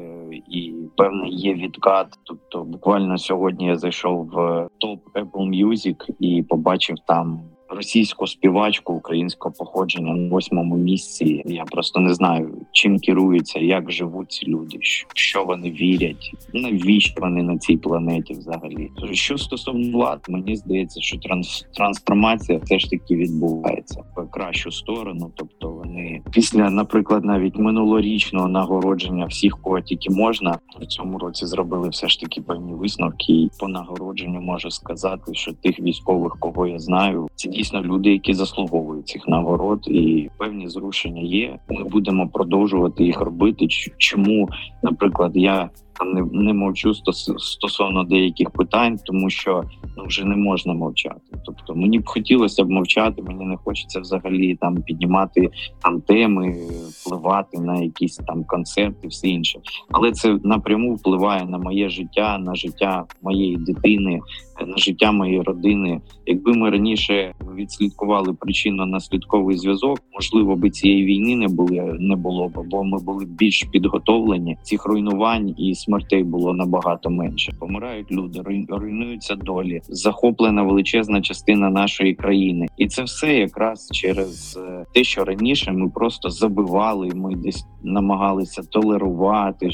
і 0.50 0.74
певний 0.96 1.34
є 1.34 1.54
відкат. 1.54 2.06
Тобто, 2.22 2.64
буквально 2.64 3.18
сьогодні 3.18 3.66
я 3.66 3.76
зайшов 3.76 4.26
в 4.26 4.68
топ 4.78 5.00
Apple 5.14 5.66
Music 5.66 6.10
і 6.20 6.42
побачив 6.42 6.96
там 7.06 7.40
російську 7.68 8.26
співачку 8.26 8.92
українського 8.92 9.54
походження 9.58 10.14
на 10.14 10.28
восьмому 10.28 10.76
місці. 10.76 11.42
Я 11.46 11.64
просто 11.64 12.00
не 12.00 12.14
знаю, 12.14 12.59
чим 12.72 12.98
керуються, 12.98 13.58
як 13.58 13.92
живуть 13.92 14.32
ці 14.32 14.46
люди, 14.46 14.78
що 15.14 15.44
вони 15.44 15.70
вірять, 15.70 16.32
навіщо 16.54 17.14
вони 17.20 17.42
на 17.42 17.58
цій 17.58 17.76
планеті 17.76 18.34
взагалі. 18.34 18.90
Що 19.12 19.38
стосовно 19.38 19.98
влад, 19.98 20.26
мені 20.28 20.56
здається, 20.56 21.00
що 21.00 21.18
транс 21.18 21.66
трансформація 21.74 22.58
все 22.58 22.78
ж 22.78 22.90
таки 22.90 23.16
відбувається 23.16 24.02
в 24.16 24.30
кращу 24.30 24.70
сторону. 24.70 25.32
Тобто 25.36 25.70
вони 25.70 26.22
після, 26.32 26.70
наприклад, 26.70 27.24
навіть 27.24 27.56
минулорічного 27.56 28.48
нагородження 28.48 29.26
всіх, 29.26 29.58
кого 29.62 29.80
тільки 29.80 30.10
можна 30.10 30.58
в 30.80 30.86
цьому 30.86 31.18
році 31.18 31.46
зробили 31.46 31.88
все 31.88 32.08
ж 32.08 32.20
таки 32.20 32.40
певні 32.40 32.72
висновки. 32.72 33.32
І 33.32 33.50
по 33.60 33.68
нагородженню 33.68 34.40
можу 34.40 34.70
сказати, 34.70 35.34
що 35.34 35.52
тих 35.52 35.80
військових, 35.80 36.36
кого 36.38 36.66
я 36.66 36.78
знаю, 36.78 37.28
ці 37.34 37.48
дійсно 37.48 37.82
люди, 37.82 38.10
які 38.10 38.34
заслуговують 38.34 39.08
цих 39.08 39.28
нагород, 39.28 39.88
і 39.88 40.28
певні 40.38 40.68
зрушення 40.68 41.22
є. 41.22 41.58
Ми 41.68 41.84
будемо 41.84 42.28
продовжувати 42.28 42.59
їх 43.04 43.20
робити. 43.20 43.66
Чому, 43.98 44.48
наприклад, 44.82 45.32
я 45.34 45.70
не 46.14 46.22
не 46.32 46.52
мовчу 46.52 46.94
стосовно 47.38 48.04
деяких 48.04 48.50
питань, 48.50 48.98
тому 49.04 49.30
що 49.30 49.62
ну 49.96 50.04
вже 50.06 50.24
не 50.24 50.36
можна 50.36 50.74
мовчати. 50.74 51.29
Тобто 51.44 51.74
мені 51.74 51.98
б 51.98 52.06
хотілося 52.06 52.64
б 52.64 52.70
мовчати. 52.70 53.22
Мені 53.22 53.44
не 53.44 53.56
хочеться 53.56 54.00
взагалі 54.00 54.56
там 54.60 54.82
піднімати 54.82 55.50
там 55.82 56.00
теми, 56.00 56.56
впливати 56.90 57.60
на 57.60 57.82
якісь 57.82 58.16
там 58.16 58.44
концерти, 58.44 59.08
все 59.08 59.28
інше. 59.28 59.60
Але 59.90 60.12
це 60.12 60.38
напряму 60.44 60.94
впливає 60.94 61.44
на 61.44 61.58
моє 61.58 61.88
життя, 61.88 62.38
на 62.38 62.54
життя 62.54 63.04
моєї 63.22 63.56
дитини, 63.56 64.20
на 64.66 64.76
життя 64.76 65.12
моєї 65.12 65.42
родини. 65.42 66.00
Якби 66.26 66.52
ми 66.52 66.70
раніше 66.70 67.34
відслідкували 67.56 68.32
причинно-наслідковий 68.32 69.56
зв'язок, 69.56 69.98
можливо, 70.12 70.56
би 70.56 70.70
цієї 70.70 71.04
війни 71.04 71.36
не 71.36 71.48
були 71.48 71.96
не 72.00 72.16
було 72.16 72.48
б, 72.48 72.52
бо 72.70 72.84
ми 72.84 72.98
були 72.98 73.24
більш 73.24 73.64
підготовлені 73.72 74.56
цих 74.62 74.86
руйнувань 74.86 75.54
і 75.58 75.74
смертей 75.74 76.22
було 76.22 76.52
набагато 76.52 77.10
менше. 77.10 77.52
Помирають 77.58 78.12
люди, 78.12 78.42
руйнуються 78.68 79.34
долі, 79.34 79.80
захоплена 79.88 80.62
величезна 80.62 81.22
частина 81.30 81.70
нашої 81.70 82.14
країни, 82.14 82.66
і 82.76 82.86
це 82.88 83.02
все 83.02 83.38
якраз 83.38 83.88
через 83.92 84.56
е, 84.56 84.84
те, 84.94 85.04
що 85.04 85.24
раніше 85.24 85.72
ми 85.72 85.90
просто 85.90 86.30
забивали. 86.30 87.10
Ми 87.14 87.34
десь 87.34 87.64
намагалися 87.82 88.62
толерувати, 88.62 89.70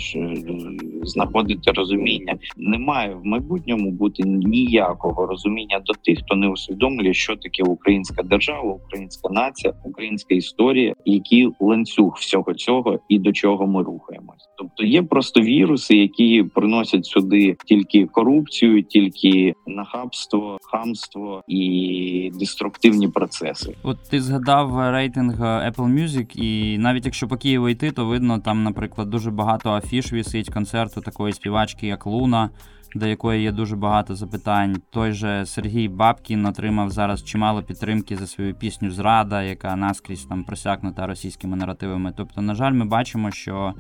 знаходити 1.03 1.73
розуміння. 1.73 2.35
Немає 2.57 3.15
в 3.15 3.27
майбутньому 3.27 3.91
бути 3.91 4.23
ніякого 4.27 5.27
розуміння 5.27 5.81
до 5.85 5.93
тих, 5.93 6.19
хто 6.19 6.37
не 6.37 6.49
усвідомлює, 6.49 7.15
що 7.15 7.37
таке 7.37 7.63
українська 7.63 8.23
держава, 8.23 8.73
українська 8.73 9.29
нація, 9.29 9.75
українська 9.85 10.35
історія, 10.35 10.95
який 11.05 11.49
ланцюг 11.61 12.17
всього 12.21 12.55
цього 12.55 12.99
і 13.09 13.19
до 13.19 13.33
чого 13.33 13.67
ми 13.67 13.83
рухаємось. 13.83 14.49
Тобто 14.59 14.85
є 14.85 15.03
просто 15.03 15.41
віруси, 15.41 15.97
які 15.97 16.43
приносять 16.55 17.07
сюди 17.07 17.57
тільки 17.67 18.07
корупцію, 18.07 18.83
тільки 18.83 19.55
нахабство, 19.67 20.59
хамство 20.63 21.43
і 21.49 22.31
деструктивні 22.35 23.09
процеси. 23.09 23.75
От 23.83 23.99
ти 24.11 24.21
згадав 24.21 24.91
рейтинг 24.91 25.41
Apple 25.41 25.95
Music, 25.95 26.37
і 26.37 26.79
навіть 26.79 27.05
якщо 27.05 27.29
по 27.29 27.37
Києву 27.37 27.69
йти, 27.69 27.91
то 27.91 28.07
видно 28.07 28.39
там, 28.39 28.63
наприклад, 28.63 29.11
дуже 29.11 29.31
багато 29.31 29.71
афіш 29.71 30.13
вісить 30.13 30.51
концерту 30.51 31.01
такої 31.01 31.33
співачки, 31.33 31.87
як 31.87 32.07
Луна. 32.07 32.51
До 32.95 33.07
якої 33.07 33.43
є 33.43 33.53
дуже 33.53 33.77
багато 33.77 34.15
запитань. 34.15 34.77
Той 34.91 35.13
же 35.13 35.47
Сергій 35.47 35.89
Бабкін 35.89 36.47
отримав 36.47 36.91
зараз 36.91 37.25
чимало 37.25 37.63
підтримки 37.63 38.17
за 38.17 38.27
свою 38.27 38.55
пісню 38.55 38.91
Зрада, 38.91 39.43
яка 39.43 39.77
наскрізь 39.77 40.25
там 40.25 40.45
просякнута 40.45 41.07
російськими 41.07 41.57
наративами. 41.57 42.13
Тобто, 42.17 42.43
на 42.43 42.55
жаль, 42.55 42.73
ми 42.73 42.85
бачимо, 42.85 43.31
що 43.31 43.75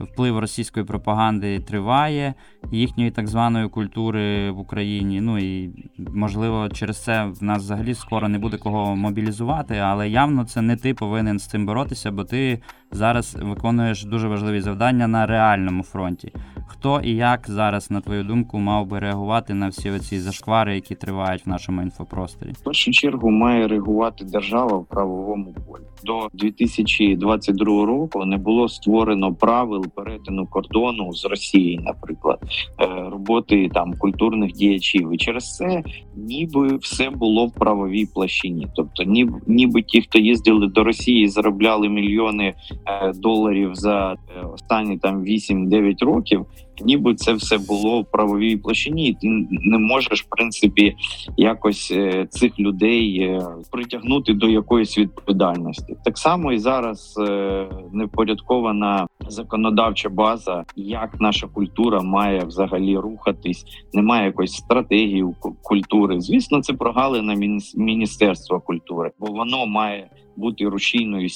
вплив 0.00 0.38
російської 0.38 0.86
пропаганди 0.86 1.60
триває, 1.60 2.34
їхньої 2.72 3.10
так 3.10 3.28
званої 3.28 3.68
культури 3.68 4.50
в 4.50 4.58
Україні. 4.58 5.20
Ну 5.20 5.38
і 5.38 5.70
можливо, 6.14 6.68
через 6.68 7.04
це 7.04 7.24
в 7.24 7.42
нас 7.42 7.62
взагалі 7.62 7.94
скоро 7.94 8.28
не 8.28 8.38
буде 8.38 8.56
кого 8.56 8.96
мобілізувати, 8.96 9.76
але 9.76 10.08
явно 10.08 10.44
це 10.44 10.62
не 10.62 10.76
ти 10.76 10.94
повинен 10.94 11.38
з 11.38 11.46
цим 11.46 11.66
боротися, 11.66 12.10
бо 12.10 12.24
ти 12.24 12.62
зараз 12.90 13.36
виконуєш 13.42 14.04
дуже 14.04 14.28
важливі 14.28 14.60
завдання 14.60 15.06
на 15.06 15.26
реальному 15.26 15.82
фронті. 15.82 16.32
Хто 16.66 17.00
і 17.00 17.10
як 17.10 17.44
зараз, 17.48 17.90
на 17.90 18.00
твою 18.00 18.24
думку, 18.24 18.58
мав 18.58 18.86
би 18.86 18.98
реагувати 18.98 19.54
на 19.54 19.68
всі 19.68 19.90
оці 19.90 20.18
зашквари, 20.18 20.74
які 20.74 20.94
тривають 20.94 21.46
в 21.46 21.48
нашому 21.48 21.82
інфопросторі? 21.82 22.52
В 22.52 22.64
першу 22.64 22.90
чергу 22.90 23.30
має 23.30 23.68
реагувати 23.68 24.24
держава 24.24 24.78
в 24.78 24.86
правовому 24.86 25.54
полі. 25.68 25.82
До 26.04 26.28
2022 26.32 27.86
року 27.86 28.24
не 28.24 28.36
було 28.36 28.68
створено 28.68 29.34
правил 29.72 29.90
перетину 29.94 30.46
кордону 30.46 31.12
з 31.12 31.24
Росії, 31.24 31.80
наприклад, 31.82 32.38
е, 32.80 32.86
роботи 33.10 33.70
там 33.74 33.94
культурних 33.98 34.52
діячів, 34.52 35.14
і 35.14 35.16
через 35.16 35.56
це 35.56 35.82
ніби 36.16 36.76
все 36.76 37.10
було 37.10 37.46
в 37.46 37.52
правовій 37.52 38.06
площині. 38.06 38.66
Тобто, 38.76 39.02
ніби, 39.02 39.40
ніби 39.46 39.82
ті, 39.82 40.02
хто 40.02 40.18
їздили 40.18 40.66
до 40.66 40.84
Росії, 40.84 41.28
заробляли 41.28 41.88
мільйони 41.88 42.54
е, 42.86 43.12
доларів 43.14 43.74
за 43.74 44.12
е, 44.12 44.16
останні 44.54 44.98
там 44.98 45.24
8-9 45.24 46.04
років 46.04 46.46
ніби 46.80 47.14
це 47.14 47.32
все 47.32 47.58
було 47.58 48.00
в 48.00 48.10
правовій 48.10 48.56
площині, 48.56 49.16
ти 49.20 49.28
не 49.50 49.78
можеш 49.78 50.22
в 50.22 50.28
принципі 50.28 50.94
якось 51.36 51.92
е, 51.96 52.26
цих 52.30 52.58
людей 52.58 53.18
е, 53.18 53.46
притягнути 53.70 54.34
до 54.34 54.48
якоїсь 54.48 54.98
відповідальності. 54.98 55.96
Так 56.04 56.18
само 56.18 56.52
і 56.52 56.58
зараз 56.58 57.14
е, 57.28 57.66
невпорядкована 57.92 59.06
законодавча 59.28 60.08
база, 60.08 60.64
як 60.76 61.20
наша 61.20 61.46
культура 61.46 62.00
має 62.00 62.44
взагалі 62.44 62.96
рухатись. 62.96 63.64
Немає 63.92 64.26
якоїсь 64.26 64.52
стратегії 64.52 65.24
культури. 65.62 66.20
Звісно, 66.20 66.62
це 66.62 66.72
прогалина 66.72 67.34
міністерства 67.76 68.60
культури, 68.60 69.10
бо 69.18 69.26
воно 69.26 69.66
має 69.66 70.10
бути 70.36 70.68
рушійною 70.68 71.28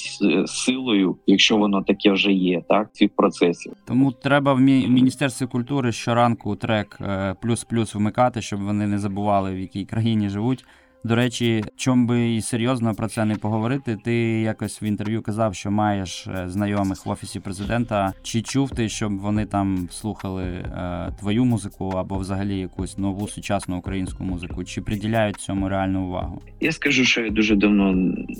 силою, 0.47 1.17
якщо 1.27 1.57
воно 1.57 1.83
таке 1.83 2.11
вже 2.11 2.31
є, 2.31 2.61
так 2.69 2.93
цих 2.93 3.15
процесів. 3.15 3.73
Тому 3.87 4.11
треба 4.11 4.53
в 4.53 4.59
міністерстві 4.59 5.45
культури 5.45 5.91
щоранку 5.91 6.55
трек 6.55 6.97
е, 7.01 7.35
плюс-плюс 7.41 7.95
вмикати, 7.95 8.41
щоб 8.41 8.61
вони 8.61 8.87
не 8.87 8.99
забували 8.99 9.53
в 9.53 9.59
якій 9.59 9.85
країні 9.85 10.29
живуть. 10.29 10.65
До 11.07 11.15
речі, 11.15 11.63
чом 11.75 12.07
би 12.07 12.29
і 12.31 12.41
серйозно 12.41 12.93
про 12.95 13.07
це 13.07 13.25
не 13.25 13.35
поговорити. 13.35 13.97
Ти 14.03 14.13
якось 14.41 14.81
в 14.81 14.83
інтерв'ю 14.83 15.21
казав, 15.21 15.55
що 15.55 15.71
маєш 15.71 16.27
е, 16.27 16.49
знайомих 16.49 17.05
в 17.05 17.09
офісі 17.09 17.39
президента. 17.39 18.13
Чи 18.23 18.41
чув 18.41 18.69
ти, 18.69 18.89
щоб 18.89 19.17
вони 19.17 19.45
там 19.45 19.87
слухали 19.91 20.43
е, 20.43 21.11
твою 21.19 21.45
музику 21.45 21.89
або 21.89 22.17
взагалі 22.17 22.59
якусь 22.59 22.97
нову 22.97 23.27
сучасну 23.27 23.77
українську 23.77 24.23
музику? 24.23 24.63
Чи 24.63 24.81
приділяють 24.81 25.35
цьому 25.35 25.69
реальну 25.69 26.05
увагу? 26.05 26.41
Я 26.61 26.71
скажу, 26.71 27.03
що 27.03 27.21
я 27.21 27.29
дуже 27.29 27.55
давно 27.55 27.93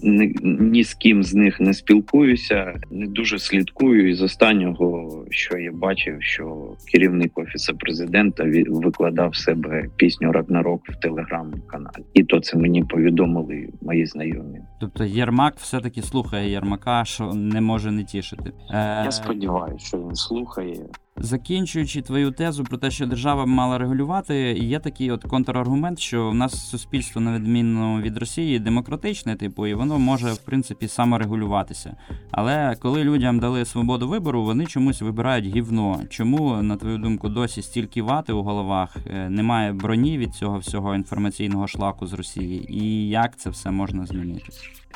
ні, 0.03 0.35
ні 0.43 0.83
з 0.83 0.93
ким 0.93 1.23
з 1.23 1.33
них 1.33 1.59
не 1.59 1.73
спілкуюся, 1.73 2.73
не 2.91 3.07
дуже 3.07 3.39
слідкую. 3.39 4.09
І 4.09 4.13
з 4.13 4.21
останнього, 4.21 5.25
що 5.29 5.57
я 5.57 5.71
бачив, 5.71 6.15
що 6.19 6.75
керівник 6.91 7.37
офісу 7.37 7.77
президента 7.77 8.45
викладав 8.69 9.35
себе 9.35 9.89
пісню 9.95 10.31
Рагнарок 10.31 10.81
в 10.89 10.95
телеграм-каналі, 10.95 12.03
і 12.13 12.23
то 12.23 12.39
це 12.39 12.56
мені 12.57 12.83
повідомили 12.83 13.69
мої 13.81 14.05
знайомі. 14.05 14.61
Тобто 14.79 15.03
Єрмак 15.03 15.55
все-таки 15.57 16.01
слухає 16.01 16.51
Єрмака, 16.51 17.05
що 17.05 17.33
не 17.33 17.61
може 17.61 17.91
не 17.91 18.03
тішити. 18.03 18.51
Е... 18.69 19.03
Я 19.05 19.11
сподіваюся, 19.11 19.85
що 19.85 19.97
він 19.97 20.15
слухає. 20.15 20.85
Закінчуючи 21.19 22.01
твою 22.01 22.31
тезу 22.31 22.63
про 22.63 22.77
те, 22.77 22.91
що 22.91 23.05
держава 23.05 23.45
мала 23.45 23.77
регулювати, 23.77 24.35
є 24.53 24.79
такий 24.79 25.11
от 25.11 25.23
контраргумент, 25.23 25.99
що 25.99 26.29
в 26.29 26.35
нас 26.35 26.69
суспільство, 26.69 27.21
на 27.21 27.35
відміну 27.35 28.01
від 28.01 28.17
Росії, 28.17 28.59
демократичне, 28.59 29.35
типу, 29.35 29.67
і 29.67 29.73
воно 29.73 29.99
може 29.99 30.27
в 30.27 30.37
принципі 30.37 30.87
саморегулюватися. 30.87 31.95
Але 32.31 32.75
коли 32.79 33.03
людям 33.03 33.39
дали 33.39 33.65
свободу 33.65 34.07
вибору, 34.07 34.43
вони 34.43 34.65
чомусь 34.65 35.01
вибирають 35.01 35.45
гівно. 35.45 36.01
Чому, 36.09 36.61
на 36.61 36.75
твою 36.75 36.97
думку, 36.97 37.29
досі 37.29 37.61
стільки 37.61 38.01
вати 38.01 38.33
у 38.33 38.43
головах, 38.43 38.97
е, 39.07 39.29
немає 39.29 39.73
броні 39.73 40.17
від 40.17 40.33
цього 40.33 40.57
всього 40.57 40.95
інформаційного 40.95 41.67
шлаку 41.67 42.07
з 42.07 42.13
Росії, 42.13 42.65
і 42.69 43.09
як 43.09 43.37
це 43.37 43.49
все 43.49 43.71
можна 43.71 44.05
змінити? 44.05 44.45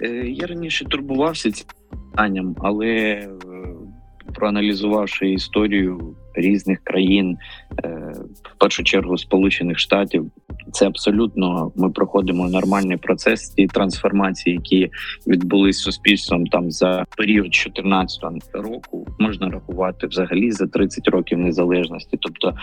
Е, 0.02 0.08
я 0.28 0.48
раніше 0.48 0.86
турбувався 0.86 1.52
цим 1.52 1.68
питанням, 2.12 2.56
але 2.60 2.88
е, 2.88 3.30
проаналізувавши 4.32 5.30
історію 5.30 6.16
різних 6.34 6.84
країн, 6.84 7.38
е, 7.84 8.14
в 8.44 8.58
першу 8.58 8.84
чергу 8.84 9.18
Сполучених 9.18 9.80
Штатів, 9.80 10.32
це 10.72 10.88
абсолютно 10.88 11.72
ми 11.76 11.90
проходимо 11.90 12.50
нормальний 12.50 12.98
процес 12.98 13.50
ті 13.50 13.68
трансформації, 13.68 14.56
які 14.56 14.90
відбулись 15.28 15.80
суспільством 15.80 16.48
там 16.48 16.72
за 16.72 17.06
період 17.18 17.54
14 17.54 18.24
року. 18.54 19.08
Можна 19.20 19.50
рахувати 19.50 20.08
взагалі 20.08 20.52
за 20.52 20.68
30 20.68 21.08
років 21.08 21.38
незалежності. 21.38 22.18
Тобто, 22.22 22.54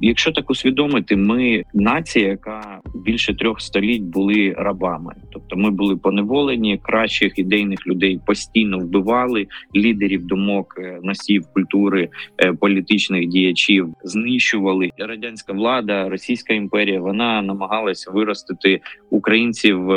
якщо 0.00 0.32
так 0.32 0.50
усвідомити, 0.50 1.16
ми 1.16 1.64
нація, 1.74 2.28
яка 2.28 2.80
більше 2.94 3.34
трьох 3.34 3.60
століть 3.60 4.02
були 4.02 4.54
рабами, 4.58 5.14
тобто 5.32 5.56
ми 5.56 5.70
були 5.70 5.96
поневолені 5.96 6.80
кращих 6.82 7.38
ідейних 7.38 7.86
людей 7.86 8.20
постійно 8.26 8.78
вбивали 8.78 9.46
лідерів 9.76 10.26
думок, 10.26 10.74
е, 10.78 11.00
носів 11.02 11.46
культури, 11.54 12.08
е, 12.44 12.52
політичних 12.52 13.28
діячів, 13.28 13.88
знищували 14.04 14.90
радянська 14.98 15.52
влада, 15.52 16.08
Російська 16.08 16.54
імперія. 16.54 17.00
Вона 17.00 17.42
намагалась 17.54 18.06
виростити 18.06 18.80
українців. 19.10 19.90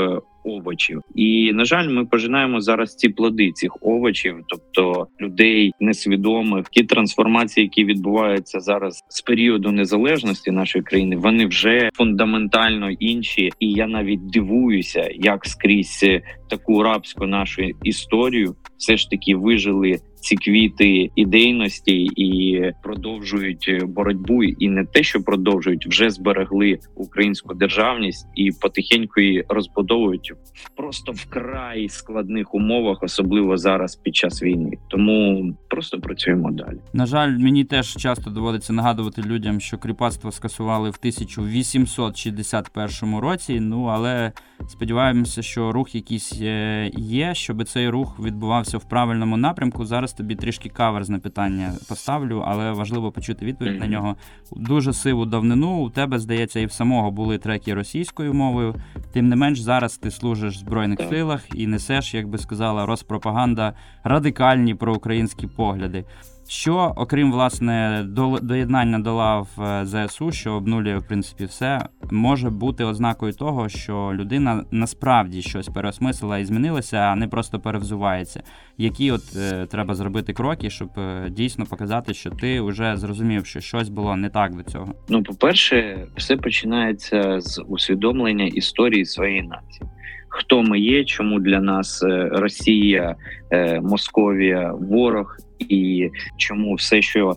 Овочів, 0.48 1.02
і 1.16 1.54
на 1.54 1.66
жаль, 1.66 1.90
ми 1.90 2.06
пожинаємо 2.06 2.62
зараз 2.62 2.96
ці 2.96 3.10
плоди 3.10 3.52
цих 3.52 3.78
овочів, 3.82 4.36
тобто 4.48 5.08
людей 5.22 5.74
несвідомих, 5.80 6.70
ті 6.70 6.84
трансформації, 6.84 7.64
які 7.64 7.86
відбуваються 7.86 8.60
зараз 8.60 9.04
з 9.10 9.22
періоду 9.22 9.72
незалежності 9.72 10.52
нашої 10.52 10.84
країни, 10.84 11.16
вони 11.16 11.46
вже 11.46 11.90
фундаментально 11.94 12.92
інші. 12.92 13.52
І 13.60 13.72
я 13.72 13.88
навіть 13.88 14.30
дивуюся, 14.30 15.10
як 15.14 15.46
скрізь 15.46 16.00
е, 16.04 16.22
таку 16.50 16.84
рабську 16.84 17.26
нашу 17.26 17.62
історію 17.84 18.56
все 18.78 18.98
ж 18.98 19.10
таки 19.10 19.36
вижили 19.36 20.00
ці 20.16 20.36
квіти 20.36 21.10
ідейності 21.16 22.10
і 22.16 22.62
продовжують 22.84 23.66
е, 23.68 23.86
боротьбу, 23.86 24.44
і 24.44 24.68
не 24.68 24.86
те, 24.86 25.04
що 25.04 25.24
продовжують, 25.24 25.88
вже 25.88 26.10
зберегли 26.10 26.80
українську 26.96 27.54
державність 27.54 28.28
і 28.36 28.52
потихеньку 28.62 29.22
її 29.22 29.44
розбудовують 29.50 30.34
просто 30.76 31.12
в 31.12 31.26
край 31.26 31.90
складних 31.90 32.54
умовах, 32.54 33.04
особливо 33.04 33.58
зараз 33.58 33.96
під 33.96 34.16
час 34.16 34.44
війни. 34.44 34.78
Тому 34.88 35.54
просто 35.68 36.00
працюємо 36.00 36.52
далі. 36.52 36.78
На 36.94 37.06
жаль, 37.06 37.38
мені 37.38 37.64
теж 37.64 37.96
часто 37.96 38.30
доводиться 38.30 38.74
нагадувати 38.74 39.22
людям, 39.22 39.60
що 39.60 39.78
кріпацтво 39.78 40.32
скасували 40.32 40.90
в 40.90 40.98
1861 41.00 43.16
році. 43.16 43.60
Ну 43.60 43.84
але 43.84 44.32
сподіваємося, 44.68 45.42
що 45.42 45.72
рух 45.72 45.96
якийсь 45.96 46.40
е, 46.42 46.92
є, 46.98 47.36
щоб 47.36 47.64
цей 47.64 47.90
рух 47.90 48.20
відбувався 48.20 48.78
в 48.78 48.90
правильному 48.90 49.38
напрямку. 49.38 49.86
Зараз 49.86 50.14
тобі 50.14 50.36
трішки 50.36 50.70
каверзне 50.70 51.20
питання 51.20 51.74
поставлю, 51.90 52.44
але 52.48 52.72
важливо 52.72 53.12
почути 53.12 53.46
відповідь 53.46 53.80
на 53.80 53.88
нього. 53.88 54.16
Дуже 54.52 54.94
сиву 54.94 55.26
давнину 55.26 55.86
у 55.86 55.90
тебе 55.90 56.20
здається, 56.20 56.60
і 56.60 56.66
в 56.66 56.72
самого 56.72 57.12
були 57.12 57.38
треки 57.38 57.74
російською 57.74 58.34
мовою. 58.34 58.76
Тим 59.14 59.30
не 59.30 59.36
менш, 59.36 59.60
зараз 59.60 59.98
ти 59.98 60.12
служиш 60.18 60.56
в 60.56 60.60
збройних 60.60 60.98
Так. 60.98 61.10
силах 61.10 61.46
і 61.56 61.68
несеш, 61.68 62.14
як 62.14 62.28
би 62.28 62.38
сказала, 62.38 62.86
розпропаганда 62.86 63.74
радикальні 64.04 64.76
проукраїнські 64.76 65.48
погляди. 65.48 66.06
Що, 66.50 66.94
окрім 66.96 67.32
власне 67.32 68.06
доєднання 68.42 69.00
до 69.00 69.14
лав 69.14 69.48
е, 69.60 69.86
ЗСУ, 69.86 70.32
що 70.32 70.54
обнулює 70.54 70.98
в 70.98 71.08
принципі 71.08 71.46
все, 71.46 71.86
може 72.12 72.50
бути 72.50 72.84
ознакою 72.84 73.34
того, 73.34 73.70
що 73.70 74.12
людина 74.14 74.64
насправді 74.72 75.42
щось 75.42 75.68
переосмислила 75.68 76.38
і 76.38 76.46
змінилася, 76.46 76.98
а 76.98 77.16
не 77.16 77.28
просто 77.28 77.60
перевзувається. 77.60 78.44
Які 78.78 79.12
от 79.12 79.22
е, 79.38 79.66
треба 79.66 79.96
зробити 79.96 80.34
кроки, 80.34 80.70
щоб 80.70 80.90
е, 80.98 81.30
дійсно 81.30 81.66
показати, 81.66 82.14
що 82.14 82.30
ти 82.30 82.62
вже 82.62 82.98
зрозумів, 82.98 83.46
що 83.46 83.60
щось 83.60 83.90
було 83.90 84.16
не 84.16 84.30
так 84.30 84.56
до 84.56 84.64
цього. 84.64 84.94
Ну, 85.10 85.24
по-перше, 85.24 86.08
все 86.16 86.38
починається 86.38 87.42
з 87.42 87.64
усвідомлення 87.68 88.46
історії 88.46 89.06
своєї 89.06 89.42
нації. 89.42 89.90
Хто 90.30 90.64
ми 90.64 90.80
є, 90.80 91.04
чому 91.04 91.40
для 91.40 91.60
нас 91.60 92.04
е, 92.04 92.30
Росія, 92.32 93.16
е, 93.52 93.82
Московія, 93.82 94.74
ворог, 94.74 95.38
і 95.60 96.10
чому 96.38 96.74
все, 96.74 97.02
що 97.02 97.36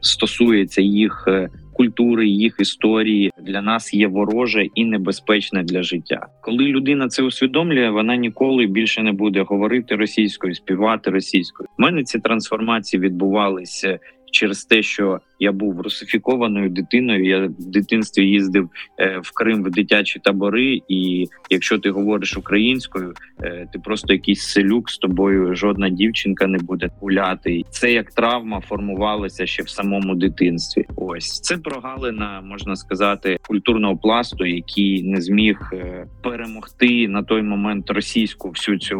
стосується 0.00 0.82
їх 0.82 1.24
е, 1.28 1.48
культури, 1.72 2.28
їх 2.28 2.56
історії, 2.58 3.32
для 3.42 3.62
нас 3.62 3.94
є 3.94 4.06
вороже 4.06 4.66
і 4.74 4.84
небезпечне 4.84 5.62
для 5.62 5.82
життя. 5.82 6.26
Коли 6.42 6.64
людина 6.64 7.08
це 7.08 7.22
усвідомлює, 7.22 7.90
вона 7.90 8.16
ніколи 8.16 8.66
більше 8.66 9.02
не 9.02 9.12
буде 9.12 9.42
говорити 9.42 9.96
російською, 9.96 10.54
співати 10.54 11.10
російською. 11.10 11.68
У 11.78 11.82
мене 11.82 12.02
ці 12.02 12.18
трансформації 12.18 13.00
відбувалися 13.00 13.98
через 14.32 14.64
те, 14.64 14.82
що 14.82 15.20
я 15.38 15.52
був 15.52 15.80
русифікованою 15.80 16.68
дитиною. 16.68 17.24
Я 17.24 17.46
в 17.46 17.70
дитинстві 17.70 18.26
їздив 18.26 18.70
е, 18.98 19.20
в 19.22 19.30
Крим 19.34 19.64
в 19.64 19.70
дитячі 19.70 20.20
табори, 20.24 20.80
і 20.88 21.26
якщо 21.50 21.78
ти 21.78 21.90
говориш 21.90 22.36
українською, 22.36 23.14
е, 23.42 23.68
ти 23.72 23.78
просто 23.78 24.12
якийсь 24.12 24.42
селюк 24.42 24.90
з 24.90 24.98
тобою. 24.98 25.54
Жодна 25.54 25.88
дівчинка 25.88 26.46
не 26.46 26.58
буде 26.58 26.90
гуляти. 27.00 27.62
Це 27.70 27.92
як 27.92 28.12
травма 28.12 28.60
формувалася 28.60 29.46
ще 29.46 29.62
в 29.62 29.68
самому 29.68 30.14
дитинстві. 30.14 30.84
Ось 30.96 31.40
це 31.40 31.56
прогалина, 31.56 32.40
можна 32.40 32.76
сказати, 32.76 33.38
культурного 33.46 33.96
пласту, 33.96 34.44
який 34.44 35.02
не 35.02 35.20
зміг 35.20 35.58
е, 35.72 36.06
перемогти 36.22 37.08
на 37.08 37.22
той 37.22 37.42
момент 37.42 37.90
російську 37.90 38.50
всю 38.50 38.78
цю 38.78 38.98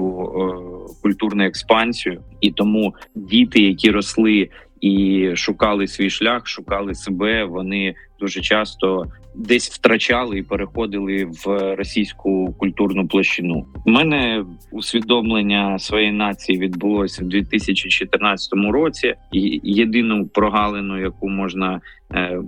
культурну 1.03 1.45
експансію, 1.45 2.21
і 2.41 2.51
тому 2.51 2.95
діти, 3.15 3.63
які 3.63 3.91
росли 3.91 4.49
і 4.83 5.31
шукали 5.37 5.87
свій 5.87 6.11
шлях, 6.11 6.47
шукали 6.47 6.95
себе. 6.95 7.45
Вони 7.45 7.95
дуже 8.21 8.41
часто 8.41 9.07
десь 9.35 9.71
втрачали 9.71 10.39
і 10.39 10.43
переходили 10.43 11.25
в 11.25 11.75
російську 11.77 12.55
культурну 12.59 13.09
площину. 13.09 13.67
У 13.87 13.91
мене 13.91 14.45
усвідомлення 14.71 15.79
своєї 15.79 16.13
нації 16.13 16.59
відбулося 16.59 17.25
в 17.25 17.29
2014 17.29 18.53
році. 18.73 19.15
І 19.33 19.61
єдину 19.63 20.27
прогалину, 20.27 21.01
яку 21.01 21.29
можна 21.29 21.81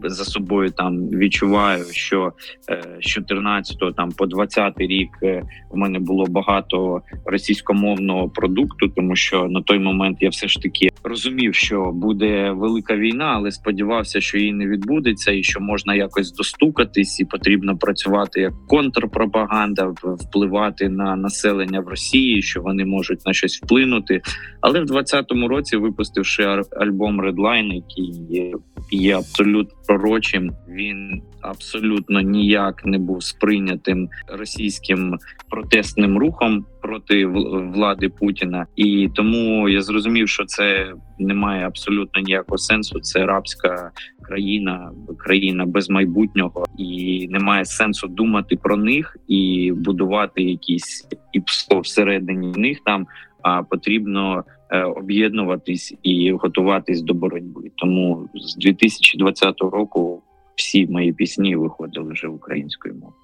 за 0.05 0.25
собою 0.25 0.71
там 0.71 1.09
відчуваю, 1.09 1.85
що 1.91 2.33
е, 2.71 2.83
з 3.01 3.07
14 3.07 3.77
там 3.97 4.13
по 4.13 4.27
20 4.27 4.75
рік 4.79 5.09
е, 5.23 5.43
у 5.71 5.77
мене 5.77 5.99
було 5.99 6.27
багато 6.27 7.03
російськомовного 7.25 8.29
продукту, 8.29 8.89
тому 8.89 9.17
що 9.17 9.49
на 9.49 9.63
той 9.63 9.79
момент 9.79 10.19
я 10.21 10.29
все 10.29 10.49
ж 10.49 10.63
таки 10.63 10.89
розумів, 11.05 11.55
що 11.55 11.93
буде 11.95 12.51
велика 12.51 12.97
війна, 12.97 13.33
але 13.37 13.51
сподівався, 13.51 14.21
що 14.21 14.39
її 14.39 14.53
не 14.53 14.67
відбудеться, 14.67 15.33
і 15.33 15.43
що 15.43 15.61
можна 15.61 15.95
якось 15.95 16.33
достукатись, 16.33 17.21
і 17.21 17.25
потрібно 17.25 17.77
працювати 17.77 18.41
як 18.41 18.53
контрпропаганда, 18.69 19.95
впливати 20.03 20.89
на 20.89 21.17
населення 21.17 21.81
в 21.81 21.89
Росії, 21.89 22.43
що 22.43 22.63
вони 22.63 22.85
можуть 22.85 23.27
на 23.27 23.33
щось 23.33 23.63
вплинути. 23.63 24.23
Але 24.61 24.81
в 24.81 24.87
2020 24.87 25.49
році, 25.51 25.77
випустивши 25.77 26.43
альбом 26.71 27.21
Redline, 27.21 27.73
який 27.73 28.23
є, 28.31 28.53
є 28.91 29.17
абсолютно 29.55 29.77
пророчим, 29.87 30.53
він 30.69 31.23
абсолютно 31.41 32.21
ніяк 32.21 32.87
не 32.87 32.99
був 32.99 33.23
сприйнятим 33.23 34.09
російським 34.39 35.19
протестним 35.51 36.19
рухом 36.19 36.67
проти 36.83 37.27
влади 37.27 38.09
Путіна, 38.09 38.67
і 38.77 39.09
тому 39.15 39.69
я 39.69 39.83
зрозумів, 39.83 40.29
що 40.29 40.45
це 40.45 40.93
не 41.19 41.35
має 41.35 41.67
абсолютно 41.67 42.23
ніякого 42.23 42.59
сенсу. 42.59 43.01
Це 43.01 43.27
рабська 43.27 43.91
країна, 44.23 44.91
країна 45.19 45.67
без 45.67 45.91
майбутнього, 45.91 46.65
і 46.79 47.27
немає 47.31 47.65
сенсу 47.65 48.09
думати 48.09 48.57
про 48.57 48.77
них 48.77 49.17
і 49.29 49.73
будувати 49.77 50.43
якісь 50.43 51.09
ІПСО 51.33 51.81
всередині 51.81 52.53
них 52.57 52.79
там. 52.85 53.07
А 53.43 53.63
потрібно 53.63 54.45
об'єднуватись 54.83 55.95
і 56.03 56.33
готуватись 56.33 57.03
до 57.03 57.15
боротьби. 57.15 57.71
Тому 57.77 58.29
з 58.35 58.57
2020 58.57 59.61
року 59.61 60.23
всі 60.57 60.87
мої 60.87 61.13
пісні 61.13 61.57
виходили 61.57 62.13
вже 62.13 62.29
українською 62.29 62.95
мовою. 62.95 63.15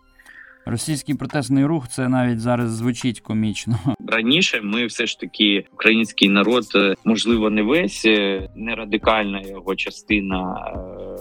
Російський 0.67 1.15
протестний 1.15 1.65
рух 1.65 1.89
це 1.89 2.09
навіть 2.09 2.41
зараз 2.41 2.71
звучить 2.71 3.21
комічно. 3.21 3.79
Раніше 4.09 4.61
ми 4.63 4.87
все 4.87 5.07
ж 5.07 5.21
таки 5.21 5.65
український 5.73 6.29
народ, 6.29 6.65
е, 6.75 6.95
можливо, 7.05 7.51
не 7.51 7.63
весь 7.63 8.05
е, 8.05 8.49
не 8.57 8.75
радикальна 8.75 9.41
його 9.41 9.75
частина 9.75 10.57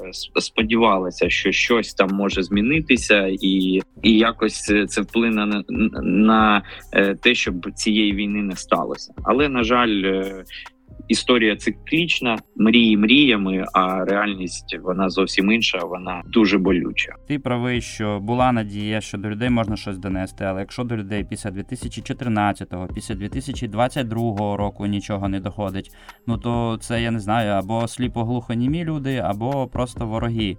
е, 0.10 0.14
с- 0.14 0.32
сподівалася, 0.46 1.30
що 1.30 1.52
щось 1.52 1.94
там 1.94 2.10
може 2.14 2.44
змінитися, 2.44 3.28
і, 3.42 3.82
і 4.04 4.18
якось 4.18 4.62
це- 4.62 4.86
це 4.88 5.02
вплине 5.02 5.46
на, 5.46 5.64
на 6.02 6.64
е, 6.94 7.16
те, 7.16 7.36
щоб 7.36 7.72
цієї 7.76 8.14
війни 8.14 8.42
не 8.44 8.56
сталося. 8.56 9.14
Але 9.24 9.50
на 9.50 9.64
жаль. 9.64 10.24
Історія 11.10 11.56
циклічна, 11.56 12.38
мрії 12.56 12.98
мріями, 12.98 13.66
а 13.74 14.06
реальність 14.06 14.78
вона 14.84 15.10
зовсім 15.10 15.52
інша. 15.52 15.78
Вона 15.78 16.24
дуже 16.26 16.58
болюча. 16.58 17.16
Ти 17.28 17.40
правий, 17.40 17.82
що 17.82 18.20
була 18.20 18.52
надія, 18.52 19.02
що 19.02 19.18
до 19.18 19.30
людей 19.30 19.50
можна 19.50 19.76
щось 19.76 19.98
донести, 19.98 20.46
але 20.46 20.60
якщо 20.60 20.84
до 20.84 20.98
людей 20.98 21.26
після 21.30 21.50
2014-го, 21.50 22.88
після 22.88 23.16
2022 23.16 24.58
року 24.58 24.86
нічого 24.86 25.30
не 25.30 25.40
доходить, 25.40 25.92
ну 26.28 26.38
то 26.38 26.78
це 26.82 27.02
я 27.02 27.12
не 27.12 27.20
знаю, 27.20 27.52
або 27.52 27.88
сліпо-глухонімі 27.88 28.84
люди, 28.84 29.18
або 29.18 29.68
просто 29.68 30.08
вороги. 30.08 30.58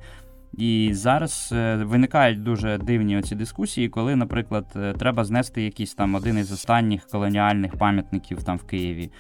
І 0.52 0.90
зараз 0.92 1.50
е, 1.52 1.76
виникають 1.76 2.42
дуже 2.42 2.78
дивні 2.78 3.18
оці 3.18 3.34
дискусії, 3.34 3.88
коли, 3.88 4.16
наприклад, 4.16 4.66
е, 4.76 4.92
треба 4.92 5.24
знести 5.24 5.62
якийсь 5.62 5.94
там 5.94 6.14
один 6.14 6.38
із 6.38 6.52
останніх 6.52 7.06
колоніальних 7.06 7.76
пам'ятників 7.76 8.42
там 8.42 8.56
в 8.56 8.62
Києві. 8.62 9.10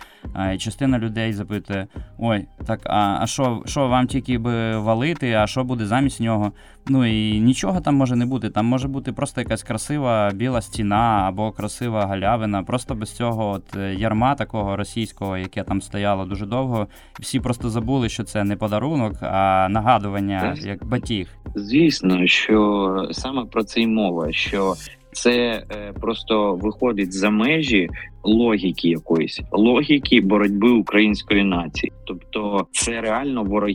І 0.54 0.58
частина 0.58 0.98
людей 0.98 1.32
запитує: 1.32 1.86
ой, 2.18 2.46
так 2.66 2.80
а 2.84 3.26
що, 3.26 3.62
що 3.66 3.88
вам 3.88 4.06
тільки 4.06 4.38
би 4.38 4.78
валити, 4.78 5.32
а 5.32 5.46
що 5.46 5.64
буде 5.64 5.86
замість 5.86 6.20
нього? 6.20 6.52
Ну 6.88 7.06
і 7.06 7.40
нічого 7.40 7.80
там 7.80 7.94
може 7.94 8.16
не 8.16 8.26
бути. 8.26 8.50
Там 8.50 8.66
може 8.66 8.88
бути 8.88 9.12
просто 9.12 9.40
якась 9.40 9.62
красива 9.62 10.30
біла 10.34 10.62
стіна 10.62 11.24
або 11.28 11.52
красива 11.52 12.06
галявина. 12.06 12.62
Просто 12.62 12.94
без 12.94 13.10
цього 13.12 13.50
от 13.50 13.76
е, 13.76 13.94
ярма 13.94 14.34
такого 14.34 14.76
російського, 14.76 15.36
яке 15.36 15.62
там 15.62 15.82
стояло 15.82 16.24
дуже 16.24 16.46
довго. 16.46 16.86
Всі 17.20 17.40
просто 17.40 17.70
забули, 17.70 18.08
що 18.08 18.24
це 18.24 18.44
не 18.44 18.56
подарунок, 18.56 19.14
а 19.20 19.68
нагадування 19.70 20.56
як 20.60 20.84
батіг. 20.84 21.28
Звісно, 21.54 22.26
що 22.26 23.08
саме 23.12 23.44
про 23.44 23.64
це 23.64 23.80
й 23.80 23.86
мова, 23.86 24.32
що 24.32 24.74
це 25.12 25.30
е, 25.32 25.92
просто 26.00 26.54
виходить 26.54 27.12
за 27.12 27.30
межі 27.30 27.88
логіки 28.24 28.88
якоїсь 28.88 29.40
логіки 29.52 30.20
боротьби 30.20 30.70
української 30.70 31.44
нації, 31.44 31.92
тобто 32.06 32.66
це 32.72 33.00
реально 33.00 33.44
вороги, 33.44 33.74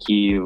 які 0.00 0.28
е, 0.28 0.42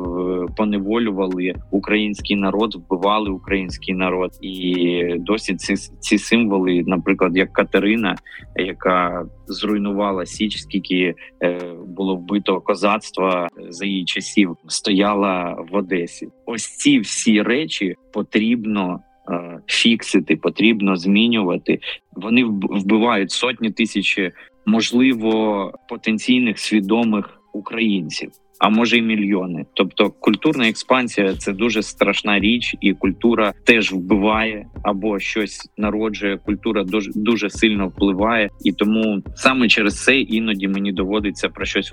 поневолювали 0.57 1.55
український 1.71 2.37
народ, 2.37 2.75
вбивали 2.75 3.31
український 3.31 3.95
народ, 3.95 4.31
і 4.43 5.05
досі 5.19 5.57
ці 5.57 5.77
ці 5.77 6.19
символи, 6.19 6.83
наприклад, 6.87 7.37
як 7.37 7.53
Катерина, 7.53 8.17
яка 8.57 9.27
зруйнувала 9.47 10.27
Січ, 10.27 10.59
скільки 10.59 11.15
е, 11.43 11.61
було 11.87 12.17
вбито 12.17 12.61
козацтва 12.61 13.49
за 13.69 13.87
її 13.87 14.05
часів, 14.05 14.57
стояла 14.67 15.57
в 15.73 15.77
Одесі. 15.77 16.29
Ось 16.47 16.77
ці 16.77 17.01
всі 17.01 17.43
речі 17.43 17.95
потрібно. 18.13 19.01
Е, 19.31 19.61
фіксити, 19.67 20.37
потрібно 20.37 20.97
змінювати. 20.97 21.79
Вони 22.13 22.45
вбивають 22.45 23.31
сотні 23.31 23.71
тисяч, 23.71 24.19
можливо, 24.67 25.73
потенційних 25.89 26.59
свідомих 26.59 27.41
українців. 27.53 28.31
А 28.59 28.69
може 28.69 28.99
й 28.99 29.03
мільйони. 29.03 29.67
Тобто 29.75 30.11
культурна 30.11 30.69
експансія 30.69 31.35
це 31.35 31.53
дуже 31.53 31.83
страшна 31.83 32.41
річ, 32.41 32.77
і 32.81 32.93
культура 32.95 33.53
теж 33.65 33.93
вбиває 33.93 34.67
або 34.83 35.19
щось 35.19 35.71
народжує. 35.77 36.37
Культура 36.37 36.85
дуже 36.85 37.11
дуже 37.15 37.51
сильно 37.51 37.89
впливає, 37.89 38.51
і 38.65 38.73
тому 38.73 39.23
саме 39.35 39.69
через 39.69 40.05
це 40.05 40.21
іноді 40.21 40.69
мені 40.69 40.93
доводиться 40.93 41.49
про 41.49 41.65
щось 41.65 41.93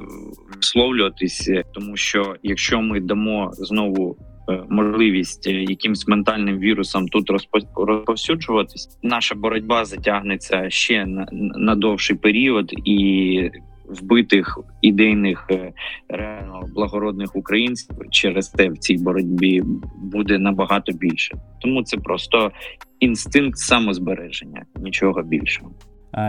висловлюватись, 0.55 1.49
тому 1.73 1.97
що 1.97 2.35
якщо 2.43 2.81
ми 2.81 2.99
дамо 2.99 3.49
знову 3.53 4.17
Е, 4.19 4.26
можливість 4.69 5.47
е, 5.47 5.51
якимсь 5.51 6.07
ментальним 6.07 6.59
вірусом 6.59 7.07
тут 7.07 7.29
розповсюджуватись, 7.75 8.99
наша 9.03 9.35
боротьба 9.35 9.85
затягнеться 9.85 10.69
ще 10.69 11.05
на, 11.05 11.27
на 11.31 11.75
довший 11.75 12.15
період 12.15 12.71
і. 12.85 13.49
Вбитих 13.89 14.59
ідейних 14.81 15.47
е, 15.51 15.73
реально 16.09 16.61
благородних 16.75 17.35
українців 17.35 17.95
через 18.11 18.49
те 18.49 18.69
в 18.69 18.77
цій 18.77 18.97
боротьбі 18.97 19.63
буде 19.97 20.37
набагато 20.37 20.91
більше, 20.91 21.37
тому 21.61 21.83
це 21.83 21.97
просто 21.97 22.51
інстинкт 22.99 23.57
самозбереження, 23.57 24.65
нічого 24.75 25.23
більшого. 25.23 25.71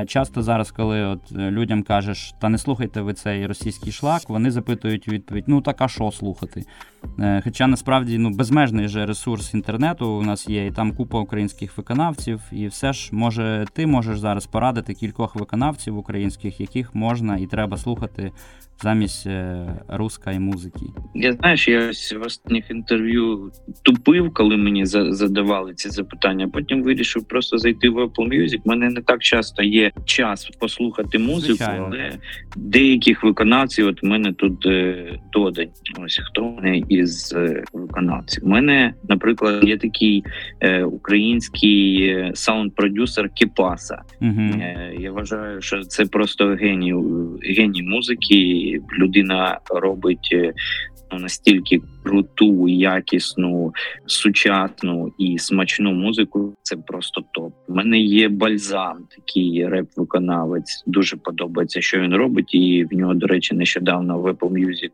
Часто 0.07 0.43
зараз, 0.43 0.71
коли 0.71 1.05
от 1.05 1.33
людям 1.33 1.83
кажеш, 1.83 2.35
та 2.41 2.49
не 2.49 2.59
слухайте 2.59 3.01
ви 3.01 3.15
цей 3.15 3.47
російський 3.47 3.93
шлак, 3.93 4.29
вони 4.29 4.51
запитують 4.51 5.09
відповідь: 5.09 5.45
ну 5.47 5.61
так 5.61 5.81
а 5.81 5.89
що 5.89 6.11
слухати? 6.11 6.63
Е, 7.21 7.41
хоча 7.45 7.67
насправді 7.67 8.19
ну, 8.19 8.31
безмежний 8.31 8.89
же 8.89 9.07
ресурс 9.07 9.55
інтернету 9.55 10.09
у 10.09 10.23
нас 10.23 10.49
є, 10.49 10.67
і 10.67 10.71
там 10.71 10.93
купа 10.93 11.21
українських 11.21 11.79
виконавців, 11.79 12.41
і 12.53 12.67
все 12.67 12.93
ж 12.93 13.09
може 13.13 13.67
ти 13.73 13.87
можеш 13.87 14.19
зараз 14.19 14.47
порадити 14.47 14.95
кількох 14.95 15.37
виконавців 15.37 15.99
українських, 15.99 16.61
яких 16.61 16.95
можна 16.95 17.37
і 17.37 17.47
треба 17.47 17.77
слухати 17.77 18.33
замість 18.83 19.27
е, 19.27 19.67
русської 19.89 20.39
музики. 20.39 20.87
Я 21.15 21.33
знаєш, 21.33 21.69
я 21.69 21.89
ось 21.89 22.13
в 22.13 22.23
останніх 22.23 22.71
інтерв'ю 22.71 23.53
тупив, 23.83 24.35
коли 24.35 24.57
мені 24.57 24.87
задавали 24.87 25.75
ці 25.75 25.91
запитання. 25.91 26.49
Потім 26.53 26.83
вирішив 26.83 27.25
просто 27.25 27.59
зайти 27.59 27.89
в 27.89 27.99
Apple 27.99 28.29
Music. 28.29 28.59
У 28.65 28.69
мене 28.69 28.91
не 28.91 29.03
так 29.03 29.23
часто 29.23 29.63
є 29.63 29.93
час 30.05 30.51
послухати 30.61 31.19
музику, 31.19 31.57
Звичайно. 31.57 31.85
але 31.93 32.11
деяких 32.57 33.25
виконавців 33.25 33.87
от 33.87 34.03
мене 34.03 34.33
тут 34.33 34.67
е, 34.67 35.19
додані. 35.33 35.71
Ось 36.05 36.21
хто 36.31 36.45
вони 36.45 36.83
із 36.89 37.33
е, 37.37 37.65
виконавців. 37.73 38.45
У 38.45 38.49
мене, 38.49 38.95
наприклад, 39.09 39.69
є 39.69 39.79
такий 39.79 40.25
е, 40.61 40.85
український 40.85 42.03
е, 42.03 42.33
саунд-продюсер 42.35 43.29
Кіпаса. 43.35 44.03
Угу. 44.21 44.41
Е, 44.61 44.95
я 44.99 45.13
вважаю, 45.13 45.63
що 45.63 45.83
це 45.83 46.05
просто 46.05 46.47
геній 46.47 46.95
геній 47.43 47.83
музики. 47.83 48.81
Людина 48.99 49.59
робить 49.71 50.35
ну, 51.13 51.19
настільки 51.19 51.81
круту, 52.03 52.69
якісну, 52.69 53.75
сучасну 54.07 55.13
і 55.19 55.39
смачну 55.39 55.93
музику. 55.93 56.55
Це 56.63 56.77
просто 56.77 57.25
топ. 57.33 57.53
У 57.69 57.75
мене 57.75 57.99
є 57.99 58.29
бальзам, 58.29 58.99
такий 59.17 59.69
реп-виконавець. 59.69 60.85
Дуже 60.87 61.17
подобається, 61.17 61.81
що 61.81 62.01
він 62.01 62.15
робить. 62.15 62.55
І 62.55 62.85
в 62.85 62.95
нього, 62.95 63.15
до 63.15 63.27
речі, 63.27 63.55
нещодавно 63.55 64.19
в 64.19 64.27
Apple 64.27 64.51
Music 64.51 64.93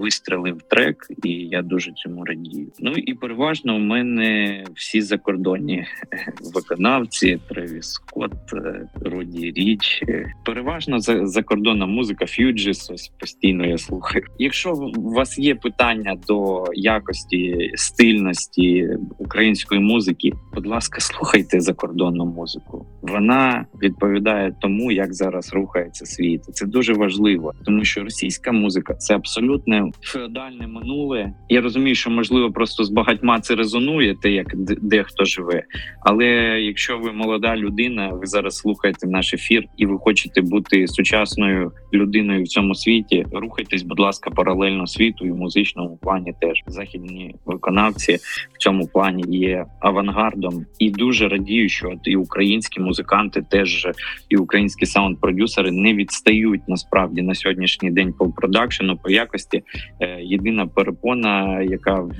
вистрелив 0.00 0.62
трек, 0.62 1.06
і 1.24 1.30
я 1.30 1.62
дуже 1.62 1.92
цьому 1.92 2.24
радію. 2.24 2.66
Ну 2.78 2.90
і 2.90 3.14
переважно 3.14 3.76
у 3.76 3.78
мене 3.78 4.64
всі 4.74 5.00
закордонні 5.00 5.86
виконавці: 6.54 7.38
Тревіс 7.48 7.92
Скотт, 7.92 8.52
е, 8.54 8.88
Роді 9.00 9.52
Річ. 9.56 10.02
Переважно 10.44 11.00
закордонна 11.00 11.86
музика, 11.86 12.26
Ф'юджіс. 12.26 12.90
Ось 12.90 13.12
постійно 13.20 13.66
я 13.66 13.78
слухаю. 13.78 14.24
Якщо 14.38 14.72
у 14.96 15.12
вас 15.12 15.38
є 15.38 15.54
питання 15.54 16.16
до 16.28 16.64
якості 16.74 17.70
стильності 17.74 18.88
української 19.18 19.80
музики, 19.80 20.32
будь 20.54 20.66
ласка, 20.66 21.00
слухайте 21.00 21.60
закордонну 21.60 22.24
музику. 22.24 22.86
Вона 23.02 23.66
відповідає 23.82 24.56
тому, 24.60 24.92
як 24.92 25.14
зараз 25.14 25.52
рухається 25.52 26.06
світ. 26.06 26.44
Це 26.44 26.66
дуже 26.66 26.92
важливо, 26.92 27.52
тому 27.64 27.84
що 27.84 28.04
російська 28.04 28.52
музика 28.52 28.94
це 28.94 29.14
абсолютне 29.14 29.89
феодальне 30.00 30.66
минуле. 30.66 31.32
Я 31.48 31.60
розумію, 31.60 31.94
що 31.94 32.10
можливо 32.10 32.52
просто 32.52 32.84
з 32.84 32.90
багатьма 32.90 33.40
це 33.40 33.54
резонує, 33.54 34.14
те 34.14 34.30
як 34.30 34.56
дехто 34.82 35.24
живе. 35.24 35.62
Але 36.00 36.26
якщо 36.60 36.98
ви 36.98 37.12
молода 37.12 37.56
людина, 37.56 38.08
ви 38.08 38.26
зараз 38.26 38.56
слухаєте 38.56 39.06
наш 39.06 39.34
ефір, 39.34 39.64
і 39.76 39.86
ви 39.86 39.98
хочете 39.98 40.40
бути 40.40 40.86
сучасною 40.86 41.72
людиною 41.94 42.44
в 42.44 42.48
цьому 42.48 42.74
світі, 42.74 43.26
рухайтесь, 43.32 43.82
будь 43.82 44.00
ласка, 44.00 44.30
паралельно 44.30 44.86
світу 44.86 45.26
і 45.26 45.30
в 45.30 45.36
музичному 45.36 45.98
плані 46.02 46.34
теж 46.40 46.62
західні 46.66 47.34
виконавці 47.46 48.18
в 48.52 48.58
цьому 48.58 48.86
плані 48.86 49.38
є 49.38 49.66
авангардом, 49.80 50.66
і 50.78 50.90
дуже 50.90 51.28
радію, 51.28 51.68
що 51.68 51.92
і 52.04 52.16
українські 52.16 52.80
музиканти, 52.80 53.42
теж 53.50 53.88
і 54.28 54.36
українські 54.36 54.86
саунд-продюсери 54.86 55.70
не 55.70 55.94
відстають 55.94 56.68
насправді 56.68 57.22
на 57.22 57.34
сьогоднішній 57.34 57.90
день 57.90 58.12
по 58.12 58.30
продакшену, 58.30 58.96
по 58.96 59.10
якості. 59.10 59.62
Е, 60.00 60.18
єдина 60.22 60.66
перепона, 60.66 61.62
яка 61.62 61.94
в 61.94 62.12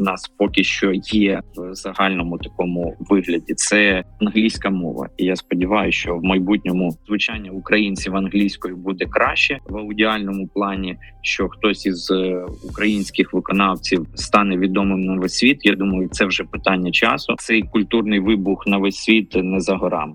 нас 0.00 0.32
поки 0.38 0.64
що 0.64 0.92
є 1.12 1.40
в 1.56 1.74
загальному 1.74 2.38
такому 2.38 2.96
вигляді, 3.00 3.54
це 3.54 4.04
англійська 4.20 4.70
мова. 4.70 5.08
І 5.16 5.24
я 5.24 5.36
сподіваюся, 5.36 5.98
що 5.98 6.16
в 6.16 6.24
майбутньому 6.24 6.96
звучання 7.06 7.50
українців 7.50 8.16
англійською 8.16 8.76
буде 8.76 9.06
краще 9.06 9.58
в 9.68 9.76
аудіальному 9.76 10.48
плані, 10.54 10.96
що 11.22 11.48
хтось 11.48 11.86
із 11.86 12.10
е, 12.10 12.44
українських 12.70 13.32
виконавців 13.32 14.06
стане 14.14 14.56
відомим 14.56 15.04
на 15.04 15.14
весь 15.14 15.34
світ. 15.34 15.58
Я 15.62 15.74
думаю, 15.74 16.08
це 16.08 16.24
вже 16.24 16.44
питання 16.44 16.90
часу. 16.90 17.34
Цей 17.38 17.62
культурний 17.62 18.20
вибух 18.20 18.66
на 18.66 18.78
весь 18.78 18.96
світ 18.96 19.34
не 19.34 19.60
за 19.60 19.76
горами. 19.76 20.14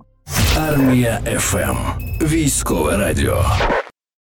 Армія 0.57 1.19
ФМ. 1.39 1.77
Військове 2.21 2.97
радіо. 2.97 3.45